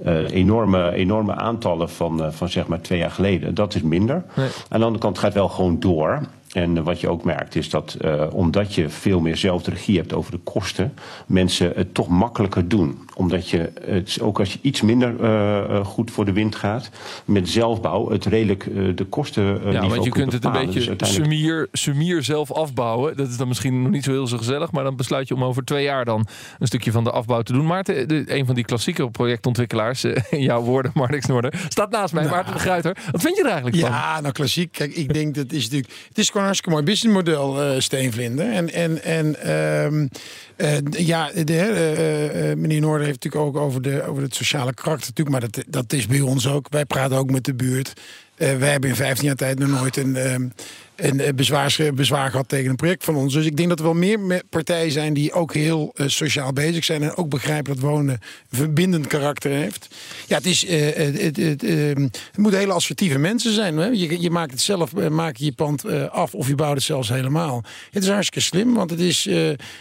uh, 0.05 0.29
enorme, 0.29 0.91
enorme 0.91 1.35
aantallen 1.35 1.89
van, 1.89 2.33
van 2.33 2.49
zeg 2.49 2.67
maar 2.67 2.81
twee 2.81 2.99
jaar 2.99 3.11
geleden, 3.11 3.53
dat 3.53 3.75
is 3.75 3.81
minder. 3.81 4.23
Nee. 4.33 4.47
Aan 4.69 4.79
de 4.79 4.85
andere 4.85 5.03
kant 5.03 5.17
gaat 5.17 5.25
het 5.25 5.33
wel 5.33 5.49
gewoon 5.49 5.79
door. 5.79 6.21
En 6.55 6.83
wat 6.83 6.99
je 6.99 7.09
ook 7.09 7.23
merkt 7.23 7.55
is 7.55 7.69
dat 7.69 7.97
uh, 8.01 8.23
omdat 8.31 8.73
je 8.73 8.89
veel 8.89 9.19
meer 9.19 9.37
zelf 9.37 9.67
regie 9.67 9.97
hebt 9.97 10.13
over 10.13 10.31
de 10.31 10.37
kosten, 10.37 10.93
mensen 11.27 11.71
het 11.75 11.93
toch 11.93 12.07
makkelijker 12.07 12.67
doen. 12.67 13.04
Omdat 13.15 13.49
je, 13.49 13.71
het, 13.81 14.17
ook 14.21 14.39
als 14.39 14.53
je 14.53 14.59
iets 14.61 14.81
minder 14.81 15.15
uh, 15.21 15.85
goed 15.85 16.11
voor 16.11 16.25
de 16.25 16.33
wind 16.33 16.55
gaat, 16.55 16.89
met 17.25 17.49
zelfbouw 17.49 18.09
het 18.09 18.25
redelijk 18.25 18.65
uh, 18.65 18.95
de 18.95 19.05
kosten. 19.05 19.61
Uh, 19.65 19.71
ja, 19.71 19.87
want 19.87 20.03
je 20.03 20.09
kunt 20.09 20.31
bepalen. 20.31 20.59
het 20.59 20.67
een 20.67 20.81
beetje 20.81 20.95
dus 20.95 21.13
sumier, 21.13 21.67
sumier 21.71 22.23
zelf 22.23 22.51
afbouwen. 22.51 23.17
Dat 23.17 23.27
is 23.27 23.37
dan 23.37 23.47
misschien 23.47 23.81
nog 23.81 23.91
niet 23.91 24.03
zo 24.03 24.11
heel 24.11 24.27
zo 24.27 24.37
gezellig, 24.37 24.71
maar 24.71 24.83
dan 24.83 24.95
besluit 24.95 25.27
je 25.27 25.35
om 25.35 25.43
over 25.43 25.63
twee 25.63 25.83
jaar 25.83 26.05
dan 26.05 26.27
een 26.59 26.67
stukje 26.67 26.91
van 26.91 27.03
de 27.03 27.11
afbouw 27.11 27.41
te 27.41 27.53
doen. 27.53 27.65
Maarten, 27.65 28.07
de, 28.07 28.23
een 28.27 28.45
van 28.45 28.55
die 28.55 28.65
klassieke 28.65 29.09
projectontwikkelaars, 29.09 30.03
in 30.03 30.41
jouw 30.41 30.61
woorden, 30.61 30.91
Marnix 30.99 31.25
Noorder, 31.25 31.65
staat 31.69 31.91
naast 31.91 32.13
mij. 32.13 32.23
Nou, 32.23 32.35
Maarten 32.35 32.53
de 32.53 32.59
Gruiter. 32.59 32.97
Wat 33.11 33.21
vind 33.21 33.35
je 33.35 33.41
er 33.41 33.49
eigenlijk 33.49 33.77
van? 33.77 33.89
Ja, 33.89 34.21
nou 34.21 34.33
klassiek. 34.33 34.71
Kijk, 34.71 34.93
ik 34.93 35.13
denk 35.13 35.35
dat 35.35 35.51
is 35.51 35.63
natuurlijk. 35.63 35.93
Het 36.07 36.17
is 36.17 36.25
gewoon 36.25 36.41
een 36.41 36.47
hartstikke 36.47 36.75
mooi 36.75 36.83
businessmodel, 36.83 37.73
uh, 37.73 37.79
Steenvlinder. 37.79 38.51
En, 38.51 38.73
en, 38.73 39.03
en 39.03 39.51
um, 39.85 40.09
uh, 40.57 40.77
ja, 40.89 41.31
de, 41.43 42.53
uh, 42.55 42.61
meneer 42.61 42.81
Noorder 42.81 43.04
heeft 43.05 43.23
natuurlijk 43.23 43.55
ook 43.55 43.63
over, 43.63 43.81
de, 43.81 44.03
over 44.03 44.23
het 44.23 44.35
sociale 44.35 44.73
karakter. 44.73 45.07
Natuurlijk, 45.07 45.29
maar 45.29 45.49
dat, 45.49 45.63
dat 45.67 45.93
is 45.93 46.07
bij 46.07 46.21
ons 46.21 46.47
ook. 46.47 46.67
Wij 46.69 46.85
praten 46.85 47.17
ook 47.17 47.31
met 47.31 47.43
de 47.43 47.53
buurt. 47.53 48.01
wij 48.35 48.71
hebben 48.71 48.89
in 48.89 48.95
15 48.95 49.25
jaar 49.25 49.35
tijd 49.35 49.59
nog 49.59 49.69
nooit 49.69 49.97
een. 49.97 50.15
Um, 50.33 50.53
een 50.95 51.19
eh, 51.19 51.33
bezwaar, 51.33 51.75
bezwaar 51.93 52.31
gehad 52.31 52.49
tegen 52.49 52.69
een 52.69 52.75
project 52.75 53.03
van 53.03 53.15
ons. 53.15 53.33
Dus 53.33 53.45
ik 53.45 53.57
denk 53.57 53.69
dat 53.69 53.79
er 53.79 53.85
wel 53.85 53.93
meer 53.93 54.43
partijen 54.49 54.91
zijn 54.91 55.13
die 55.13 55.33
ook 55.33 55.53
heel 55.53 55.93
uh, 55.95 56.07
sociaal 56.07 56.53
bezig 56.53 56.83
zijn. 56.83 57.03
En 57.03 57.15
ook 57.15 57.29
begrijpen 57.29 57.73
dat 57.73 57.83
wonen 57.83 58.19
verbindend 58.51 59.07
karakter 59.07 59.51
heeft. 59.51 59.87
Ja, 60.27 60.37
het, 60.37 60.45
is, 60.45 60.67
het, 60.67 61.37
het, 61.37 61.61
het 61.61 62.37
moeten 62.37 62.59
hele 62.59 62.73
assertieve 62.73 63.17
mensen 63.17 63.53
zijn. 63.53 63.77
Hè? 63.77 63.87
Je, 63.87 64.21
je 64.21 64.29
maakt 64.29 64.51
het 64.51 64.61
zelf, 64.61 64.93
maak 64.93 65.35
je 65.35 65.51
pand 65.51 66.09
af 66.09 66.33
of 66.33 66.47
je 66.47 66.55
bouwt 66.55 66.75
het 66.75 66.83
zelfs 66.83 67.09
helemaal. 67.09 67.63
Het 67.91 68.03
is 68.03 68.09
hartstikke 68.09 68.47
slim, 68.47 68.73
want 68.73 68.89
het 68.89 68.99
is, 68.99 69.25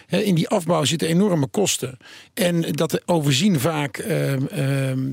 in 0.09 0.35
die 0.35 0.48
afbouw 0.48 0.85
zitten 0.85 1.09
enorme 1.09 1.46
kosten. 1.46 1.98
En 2.35 2.61
dat 2.61 3.09
overzien 3.09 3.61
vaak, 3.61 3.98
ehm, 3.98 4.40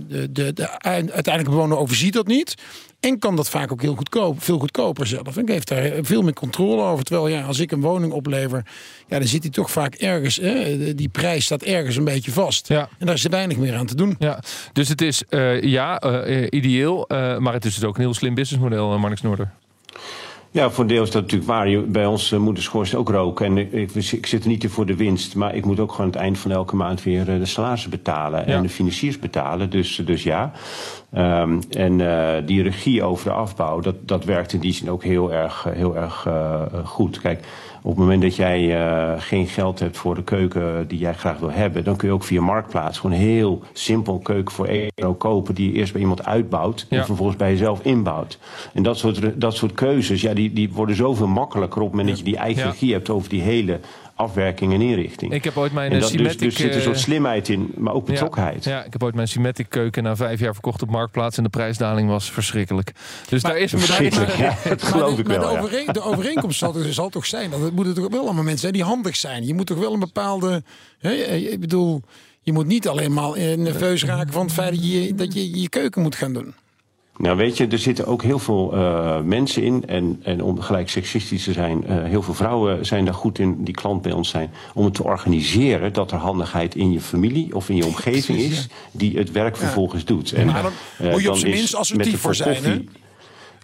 de, 0.07 0.31
de, 0.31 0.53
de 0.53 0.79
uiteindelijke 0.81 1.49
bewoner 1.49 1.77
overziet 1.77 2.13
dat 2.13 2.27
niet. 2.27 2.55
En 3.01 3.19
kan 3.19 3.35
dat 3.35 3.49
vaak 3.49 3.71
ook 3.71 3.81
heel 3.81 3.95
goedkoop, 3.95 4.43
veel 4.43 4.59
goedkoper 4.59 5.07
zelf. 5.07 5.37
En 5.37 5.47
geeft 5.47 5.67
daar 5.67 5.91
veel 6.01 6.21
meer 6.21 6.33
controle 6.33 6.81
over. 6.81 7.03
Terwijl 7.03 7.27
ja, 7.27 7.41
als 7.41 7.59
ik 7.59 7.71
een 7.71 7.81
woning 7.81 8.13
oplever, 8.13 8.65
ja, 9.07 9.19
dan 9.19 9.27
zit 9.27 9.41
hij 9.41 9.51
toch 9.51 9.71
vaak 9.71 9.93
ergens. 9.95 10.35
Hè, 10.35 10.95
die 10.95 11.09
prijs 11.09 11.45
staat 11.45 11.61
ergens 11.61 11.95
een 11.95 12.03
beetje 12.03 12.31
vast. 12.31 12.67
Ja. 12.67 12.89
En 12.99 13.05
daar 13.05 13.15
is 13.15 13.23
er 13.23 13.29
weinig 13.29 13.57
meer 13.57 13.75
aan 13.75 13.85
te 13.85 13.95
doen. 13.95 14.15
Ja. 14.19 14.39
Dus 14.73 14.87
het 14.87 15.01
is 15.01 15.23
uh, 15.29 15.61
ja, 15.61 16.03
uh, 16.03 16.47
ideeel, 16.49 17.05
uh, 17.07 17.37
maar 17.37 17.53
het 17.53 17.65
is 17.65 17.75
dus 17.75 17.83
ook 17.83 17.95
een 17.95 18.01
heel 18.01 18.13
slim 18.13 18.33
businessmodel, 18.33 18.99
Marnix 18.99 19.21
Noorder. 19.21 19.51
Ja, 20.53 20.69
voor 20.69 20.83
een 20.83 20.89
deel 20.89 21.03
is 21.03 21.11
dat 21.11 21.21
natuurlijk 21.21 21.51
waar. 21.51 21.83
Bij 21.87 22.05
ons 22.05 22.31
uh, 22.31 22.39
moet 22.39 22.55
de 22.55 22.61
schoorsteen 22.61 22.99
ook 22.99 23.09
roken. 23.09 23.45
En 23.45 23.57
ik, 23.57 23.91
ik, 23.93 24.25
zit 24.25 24.43
er 24.43 24.49
niet 24.49 24.63
in 24.63 24.69
voor 24.69 24.85
de 24.85 24.95
winst. 24.95 25.35
Maar 25.35 25.55
ik 25.55 25.65
moet 25.65 25.79
ook 25.79 25.91
gewoon 25.91 26.05
aan 26.05 26.11
het 26.11 26.21
eind 26.21 26.37
van 26.37 26.51
elke 26.51 26.75
maand 26.75 27.03
weer 27.03 27.29
uh, 27.29 27.39
de 27.39 27.45
salarissen 27.45 27.89
betalen. 27.89 28.39
Ja. 28.47 28.55
En 28.55 28.61
de 28.61 28.69
financiers 28.69 29.19
betalen. 29.19 29.69
Dus, 29.69 29.95
dus 30.05 30.23
ja. 30.23 30.51
Um, 31.17 31.59
en 31.69 31.97
die 32.45 32.63
regie 32.63 33.03
over 33.03 33.25
de 33.25 33.33
afbouw, 33.33 33.79
dat, 33.79 33.95
dat 34.07 34.25
werkt 34.25 34.53
in 34.53 34.59
die 34.59 34.73
zin 34.73 34.89
ook 34.89 35.03
heel 35.03 35.33
erg, 35.33 35.67
heel 35.69 35.97
erg 35.97 36.27
goed. 36.83 37.21
Kijk, 37.21 37.45
op 37.81 37.89
het 37.89 37.99
moment 37.99 38.21
dat 38.21 38.35
jij 38.35 38.61
uh, 38.61 39.13
geen 39.17 39.47
geld 39.47 39.79
hebt 39.79 39.97
voor 39.97 40.15
de 40.15 40.23
keuken 40.23 40.87
die 40.87 40.99
jij 40.99 41.13
graag 41.13 41.39
wil 41.39 41.51
hebben, 41.51 41.83
dan 41.83 41.95
kun 41.95 42.07
je 42.07 42.13
ook 42.13 42.23
via 42.23 42.41
Marktplaats 42.41 42.99
gewoon 42.99 43.15
heel 43.15 43.61
simpel 43.73 44.13
een 44.13 44.21
keuken 44.21 44.53
voor 44.53 44.65
1 44.65 44.91
euro 44.95 45.13
kopen 45.13 45.55
die 45.55 45.71
je 45.71 45.77
eerst 45.77 45.91
bij 45.91 46.01
iemand 46.01 46.25
uitbouwt 46.25 46.85
ja. 46.89 46.97
en 46.97 47.05
vervolgens 47.05 47.37
bij 47.37 47.51
jezelf 47.51 47.83
inbouwt. 47.83 48.37
En 48.73 48.83
dat 48.83 48.97
soort, 48.97 49.41
dat 49.41 49.55
soort 49.55 49.73
keuzes, 49.73 50.21
ja, 50.21 50.33
die, 50.33 50.53
die 50.53 50.73
worden 50.73 50.95
zoveel 50.95 51.27
makkelijker 51.27 51.81
op 51.81 51.87
het 51.87 51.95
moment 51.95 52.09
dat 52.09 52.25
je 52.25 52.31
die 52.31 52.41
eigen 52.41 52.63
regie 52.63 52.93
hebt 52.93 53.09
over 53.09 53.29
die 53.29 53.41
hele 53.41 53.79
afwerking 54.21 54.73
en 54.73 54.81
inrichting. 54.81 55.33
Ik 55.33 55.43
heb 55.43 55.57
ooit 55.57 55.71
mijn 55.71 55.91
en 55.91 55.99
dat, 55.99 56.09
Symmetric... 56.09 56.39
Dus, 56.39 56.55
dus 56.55 56.65
zit 56.65 56.75
een 56.75 56.81
soort 56.81 56.99
slimheid 56.99 57.49
in, 57.49 57.71
maar 57.77 57.93
ook 57.93 58.05
betrokkenheid. 58.05 58.63
Ja, 58.63 58.71
ja, 58.71 58.83
ik 58.83 58.93
heb 58.93 59.03
ooit 59.03 59.15
mijn 59.15 59.27
Symmetric 59.27 59.69
keuken 59.69 60.03
na 60.03 60.15
vijf 60.15 60.39
jaar 60.39 60.53
verkocht 60.53 60.81
op 60.81 60.89
Marktplaats... 60.89 61.37
en 61.37 61.43
de 61.43 61.49
prijsdaling 61.49 62.09
was 62.09 62.31
verschrikkelijk. 62.31 62.91
Dus 63.29 63.43
maar, 63.43 63.51
daar 63.51 63.61
is 63.61 63.71
een 63.71 63.79
verschrikkelijk, 63.79 64.35
ja, 64.35 64.55
dat 64.63 64.83
geloof 64.83 65.19
ik 65.19 65.27
maar 65.27 65.39
wel. 65.39 65.53
De, 65.53 65.59
overeen, 65.59 65.85
de 65.85 66.01
overeenkomst 66.01 66.59
zal, 66.59 66.75
er, 66.75 66.93
zal 66.93 67.09
toch 67.09 67.25
zijn... 67.25 67.49
dat 67.49 67.61
het 67.61 67.75
moeten 67.75 67.93
toch 67.93 68.09
wel 68.09 68.23
allemaal 68.23 68.43
mensen 68.43 68.59
zijn 68.59 68.73
die 68.73 68.83
handig 68.83 69.15
zijn. 69.15 69.45
Je 69.45 69.53
moet 69.53 69.67
toch 69.67 69.79
wel 69.79 69.93
een 69.93 69.99
bepaalde... 69.99 70.63
Hè, 70.99 71.11
ik 71.13 71.59
bedoel, 71.59 72.01
je 72.41 72.53
moet 72.53 72.67
niet 72.67 72.87
alleen 72.87 73.13
maar 73.13 73.57
nerveus 73.57 74.03
raken 74.03 74.33
van 74.33 74.45
het 74.45 74.53
feit 74.53 74.71
dat 74.71 74.91
je, 74.91 75.15
dat 75.15 75.33
je 75.33 75.59
je 75.61 75.69
keuken 75.69 76.01
moet 76.01 76.15
gaan 76.15 76.33
doen. 76.33 76.53
Nou 77.17 77.37
weet 77.37 77.57
je, 77.57 77.67
er 77.67 77.79
zitten 77.79 78.05
ook 78.05 78.23
heel 78.23 78.39
veel 78.39 78.71
uh, 78.73 79.19
mensen 79.19 79.63
in. 79.63 79.83
En, 79.87 80.19
en 80.23 80.43
om 80.43 80.61
gelijk 80.61 80.89
seksistisch 80.89 81.43
te 81.43 81.51
zijn, 81.51 81.83
uh, 81.89 82.03
heel 82.03 82.21
veel 82.21 82.33
vrouwen 82.33 82.85
zijn 82.85 83.05
daar 83.05 83.13
goed 83.13 83.39
in, 83.39 83.63
die 83.63 83.73
klant 83.73 84.01
bij 84.01 84.11
ons 84.11 84.29
zijn. 84.29 84.51
Om 84.73 84.85
het 84.85 84.93
te 84.93 85.03
organiseren 85.03 85.93
dat 85.93 86.11
er 86.11 86.17
handigheid 86.17 86.75
in 86.75 86.91
je 86.91 87.01
familie 87.01 87.55
of 87.55 87.69
in 87.69 87.75
je 87.75 87.85
omgeving 87.85 88.39
is. 88.39 88.61
Ja. 88.61 88.75
Die 88.91 89.17
het 89.17 89.31
werk 89.31 89.55
ja. 89.55 89.61
vervolgens 89.61 90.05
doet. 90.05 90.31
En, 90.31 90.45
maar 90.45 90.61
dan 90.61 90.71
uh, 91.01 91.11
moet 91.11 91.21
je 91.21 91.29
op 91.29 91.37
zijn 91.37 91.51
minst 91.51 91.75
assertief 91.75 92.19
voor 92.19 92.35
zijn. 92.35 92.63
Hè? 92.63 92.83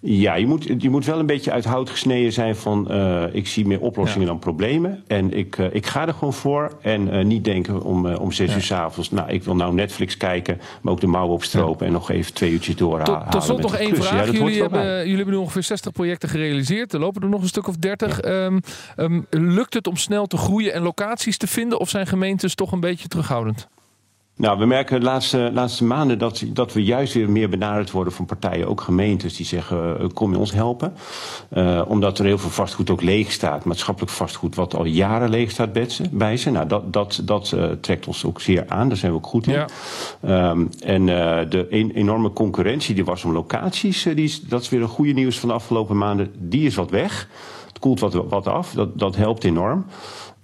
Ja, 0.02 0.36
je 0.36 0.48
moet, 0.48 0.66
je 0.78 0.90
moet 0.90 1.06
wel 1.06 1.20
een 1.20 1.26
beetje 1.26 1.52
uit 1.52 1.66
hout 1.66 1.90
gesneden 1.90 2.34
zijn 2.34 2.56
van 2.56 2.88
uh, 2.92 3.24
ik 3.32 3.48
zie 3.48 3.68
meer 3.68 3.80
oplossingen 3.80 4.26
ja. 4.26 4.28
dan 4.28 4.40
problemen. 4.40 5.04
En 5.08 5.34
ik, 5.34 5.58
uh, 5.58 5.68
ik 5.72 5.86
ga 5.86 6.08
er 6.08 6.14
gewoon 6.14 6.34
voor. 6.34 6.78
En 6.82 7.16
uh, 7.16 7.26
niet 7.26 7.44
denken 7.44 7.82
om, 7.82 8.06
om 8.06 8.32
zes 8.32 8.50
ja. 8.50 8.56
uur 8.56 8.62
s'avonds, 8.62 9.12
nou 9.12 9.30
ik 9.30 9.44
wil 9.44 9.56
nou 9.56 9.74
Netflix 9.74 10.18
kijken, 10.18 10.62
maar 10.82 10.94
ook 10.94 11.00
de 11.00 11.08
mouwen 11.08 11.34
opstropen 11.34 11.80
ja. 11.80 11.86
en 11.86 11.92
nog 11.92 12.12
even 12.12 12.34
twee 12.34 12.52
uurtjes 12.52 12.76
doorhalen. 12.76 13.22
Tot, 13.22 13.32
tot 13.32 13.44
slot 13.44 13.62
nog 13.62 13.76
één 13.76 13.96
vraag. 13.96 14.32
jullie, 14.32 14.62
hebben, 14.62 14.98
jullie 14.98 15.16
hebben 15.16 15.34
nu 15.34 15.40
ongeveer 15.40 15.64
60 15.64 15.92
projecten 15.92 16.30
gerealiseerd. 16.30 16.94
Er 16.94 17.00
lopen 17.00 17.22
er 17.22 17.30
nog 17.30 17.42
een 17.42 17.48
stuk 17.48 17.68
of 17.68 17.76
30. 17.76 18.24
Um, 18.24 18.60
um, 18.98 19.26
lukt 19.30 19.74
het 19.74 19.88
om 19.88 19.98
snel 19.98 20.26
te 20.28 20.38
groeien 20.38 20.74
en 20.74 20.82
locaties 20.82 21.38
te 21.38 21.48
vinden? 21.48 21.80
Of 21.80 21.90
zijn 21.90 22.08
gemeentes 22.08 22.56
toch 22.56 22.72
een 22.72 22.80
beetje 22.80 23.08
terughoudend? 23.08 23.68
Nou, 24.38 24.60
we 24.60 24.66
merken 24.66 25.00
de 25.00 25.06
laatste, 25.06 25.50
laatste 25.54 25.84
maanden 25.84 26.20
dat, 26.20 26.44
dat 26.48 26.74
we 26.74 26.84
juist 26.84 27.14
weer 27.14 27.30
meer 27.30 27.50
benaderd 27.50 27.92
worden 27.92 28.14
van 28.14 28.26
partijen, 28.26 28.68
ook 28.68 28.82
gemeentes, 28.82 29.36
die 29.36 29.46
zeggen: 29.46 29.98
uh, 30.02 30.08
kom 30.14 30.32
je 30.32 30.38
ons 30.38 30.52
helpen? 30.52 30.94
Uh, 31.54 31.82
omdat 31.88 32.20
er 32.20 32.26
heel 32.26 32.38
veel 32.38 32.50
vastgoed 32.50 32.90
ook 32.90 33.02
leeg 33.02 33.32
staat, 33.32 33.66
maatschappelijk 33.66 34.12
vastgoed, 34.12 34.56
wat 34.56 34.76
al 34.76 34.86
jaren 34.86 35.30
leeg 35.30 35.52
staat 35.52 35.72
bij 36.12 36.38
ze. 36.38 36.52
Nou, 36.52 36.68
dat, 36.68 36.94
dat, 36.94 37.22
dat 37.24 37.52
uh, 37.56 37.66
trekt 37.82 38.08
ons 38.08 38.26
ook 38.26 38.42
zeer 38.42 38.64
aan, 38.68 38.88
daar 38.88 38.98
zijn 38.98 39.12
we 39.12 39.18
ook 39.18 39.28
goed 39.28 39.48
in. 39.48 39.66
Ja. 40.22 40.50
Um, 40.50 40.70
en 40.80 41.06
de 41.50 41.68
een, 41.70 41.92
enorme 41.92 42.34
concurrentie 42.34 42.96
die 42.96 43.06
was 43.06 43.24
om 43.24 43.32
locaties, 43.32 44.04
die 44.04 44.16
is, 44.16 44.42
dat 44.42 44.62
is 44.62 44.70
weer 44.70 44.82
een 44.82 44.88
goede 44.88 45.14
nieuws 45.14 45.40
van 45.40 45.50
de 45.50 45.56
afgelopen 45.56 45.98
maanden, 45.98 46.34
die 46.38 46.66
is 46.66 46.76
wat 46.76 46.90
weg. 46.90 47.28
Het 47.68 47.80
koelt 47.80 48.00
wat, 48.00 48.14
wat 48.14 48.48
af, 48.48 48.72
dat, 48.72 49.00
dat 49.00 49.16
helpt 49.16 49.44
enorm. 49.44 49.86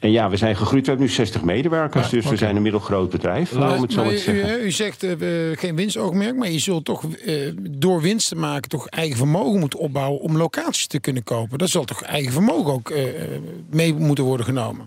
En 0.03 0.11
ja, 0.11 0.29
we 0.29 0.37
zijn 0.37 0.55
gegroeid. 0.55 0.83
We 0.83 0.89
hebben 0.89 1.07
nu 1.07 1.13
60 1.13 1.43
medewerkers. 1.43 2.05
Ja, 2.05 2.11
dus 2.11 2.19
okay. 2.19 2.31
we 2.31 2.37
zijn 2.37 2.55
een 2.55 2.61
middelgroot 2.61 3.09
bedrijf. 3.09 3.49
Het 3.49 3.91
zo 3.91 4.03
maar 4.03 4.17
zeggen. 4.17 4.61
U, 4.61 4.63
u 4.63 4.71
zegt 4.71 5.03
uh, 5.03 5.11
geen 5.57 5.75
winstoogmerk. 5.75 6.35
Maar 6.35 6.49
je 6.49 6.59
zult 6.59 6.85
toch 6.85 7.03
uh, 7.25 7.51
door 7.69 8.01
winst 8.01 8.27
te 8.27 8.35
maken... 8.35 8.69
toch 8.69 8.87
eigen 8.87 9.17
vermogen 9.17 9.59
moeten 9.59 9.79
opbouwen... 9.79 10.21
om 10.21 10.37
locaties 10.37 10.87
te 10.87 10.99
kunnen 10.99 11.23
kopen. 11.23 11.57
Dat 11.57 11.69
zal 11.69 11.83
toch 11.83 12.01
eigen 12.01 12.31
vermogen 12.31 12.73
ook 12.73 12.89
uh, 12.89 13.03
mee 13.69 13.93
moeten 13.93 14.23
worden 14.23 14.45
genomen? 14.45 14.85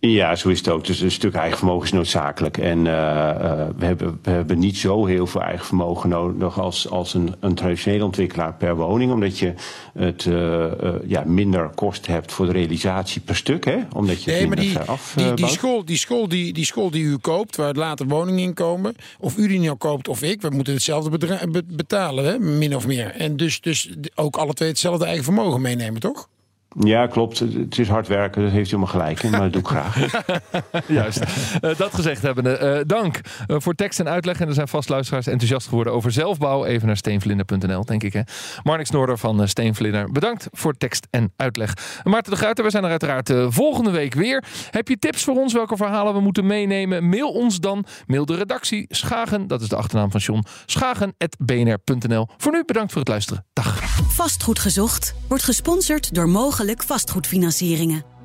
Ja, 0.00 0.36
zo 0.36 0.48
is 0.48 0.58
het 0.58 0.68
ook. 0.68 0.86
Dus 0.86 1.00
een 1.00 1.10
stuk 1.10 1.34
eigen 1.34 1.58
vermogen 1.58 1.84
is 1.84 1.92
noodzakelijk. 1.92 2.58
En 2.58 2.78
uh, 2.78 2.92
uh, 2.92 3.66
we, 3.76 3.84
hebben, 3.84 4.18
we 4.22 4.30
hebben 4.30 4.58
niet 4.58 4.76
zo 4.76 5.06
heel 5.06 5.26
veel 5.26 5.42
eigen 5.42 5.66
vermogen 5.66 6.08
nodig 6.08 6.60
als, 6.60 6.90
als 6.90 7.14
een, 7.14 7.34
een 7.40 7.54
traditionele 7.54 8.04
ontwikkelaar 8.04 8.54
per 8.54 8.76
woning. 8.76 9.12
Omdat 9.12 9.38
je 9.38 9.54
het 9.94 10.24
uh, 10.24 10.66
ja, 11.06 11.24
minder 11.26 11.70
kost 11.74 12.06
hebt 12.06 12.32
voor 12.32 12.46
de 12.46 12.52
realisatie 12.52 13.20
per 13.20 13.36
stuk. 13.36 13.64
Hè? 13.64 13.78
Omdat 13.94 14.24
je 14.24 14.30
nee, 14.30 14.40
het 14.40 14.48
maar 14.48 14.56
die, 14.56 14.78
af, 14.78 15.12
die, 15.16 15.34
die, 15.34 15.46
school, 15.46 15.84
die, 15.84 15.96
school 15.96 16.28
die, 16.28 16.52
die 16.52 16.64
school 16.64 16.90
die 16.90 17.04
u 17.04 17.16
koopt, 17.16 17.56
waar 17.56 17.74
later 17.74 18.06
woningen 18.06 18.42
in 18.42 18.54
komen. 18.54 18.94
Of 19.18 19.36
u 19.36 19.48
die 19.48 19.60
nou 19.60 19.76
koopt 19.76 20.08
of 20.08 20.22
ik, 20.22 20.42
we 20.42 20.50
moeten 20.50 20.72
hetzelfde 20.72 21.10
betalen, 21.66 22.24
hè? 22.24 22.38
min 22.38 22.76
of 22.76 22.86
meer. 22.86 23.10
En 23.10 23.36
dus, 23.36 23.60
dus 23.60 23.90
ook 24.14 24.36
alle 24.36 24.54
twee 24.54 24.68
hetzelfde 24.68 25.04
eigen 25.04 25.24
vermogen 25.24 25.60
meenemen, 25.60 26.00
toch? 26.00 26.28
Ja, 26.76 27.06
klopt. 27.06 27.38
Het 27.38 27.78
is 27.78 27.88
hard 27.88 28.06
werken, 28.06 28.42
dat 28.42 28.50
heeft 28.50 28.66
u 28.66 28.76
helemaal 28.76 28.92
gelijk 28.92 29.22
maar 29.30 29.40
dat 29.40 29.52
doe 29.52 29.60
ik 29.60 29.66
graag. 29.66 30.22
Juist. 30.86 31.20
Uh, 31.60 31.76
dat 31.76 31.94
gezegd 31.94 32.22
hebbende, 32.22 32.76
uh, 32.78 32.84
dank 32.86 33.20
uh, 33.46 33.56
voor 33.60 33.74
tekst 33.74 34.00
en 34.00 34.08
uitleg. 34.08 34.40
En 34.40 34.48
er 34.48 34.54
zijn 34.54 34.68
vast 34.68 34.88
luisteraars 34.88 35.26
enthousiast 35.26 35.68
geworden 35.68 35.92
over 35.92 36.12
zelfbouw. 36.12 36.64
Even 36.64 36.86
naar 36.86 36.96
steenvlinder.nl, 36.96 37.84
denk 37.84 38.02
ik. 38.02 38.12
Hè. 38.12 38.20
Marnix 38.62 38.90
Noorder 38.90 39.18
van 39.18 39.48
Steenvlinder, 39.48 40.12
bedankt 40.12 40.48
voor 40.52 40.76
tekst 40.76 41.06
en 41.10 41.32
uitleg. 41.36 41.72
Maarten 42.04 42.32
de 42.32 42.38
Gruiter, 42.38 42.64
we 42.64 42.70
zijn 42.70 42.84
er 42.84 42.90
uiteraard 42.90 43.32
volgende 43.48 43.90
week 43.90 44.14
weer. 44.14 44.44
Heb 44.70 44.88
je 44.88 44.98
tips 44.98 45.24
voor 45.24 45.34
ons 45.34 45.52
welke 45.52 45.76
verhalen 45.76 46.14
we 46.14 46.20
moeten 46.20 46.46
meenemen? 46.46 47.08
Mail 47.08 47.32
ons 47.32 47.60
dan. 47.60 47.84
Mail 48.06 48.26
de 48.26 48.36
redactie 48.36 48.86
Schagen, 48.88 49.46
dat 49.46 49.60
is 49.60 49.68
de 49.68 49.76
achternaam 49.76 50.10
van 50.10 50.20
John. 50.20 50.44
Schagen.bnr.nl. 50.66 52.28
Voor 52.36 52.52
nu 52.52 52.62
bedankt 52.64 52.92
voor 52.92 53.00
het 53.00 53.10
luisteren. 53.10 53.44
Dag. 53.52 53.87
Vastgoed 54.06 54.58
gezocht 54.58 55.14
wordt 55.28 55.44
gesponsord 55.44 56.14
door 56.14 56.28
Mogelijk 56.28 56.82
vastgoedfinancieringen. 56.82 58.17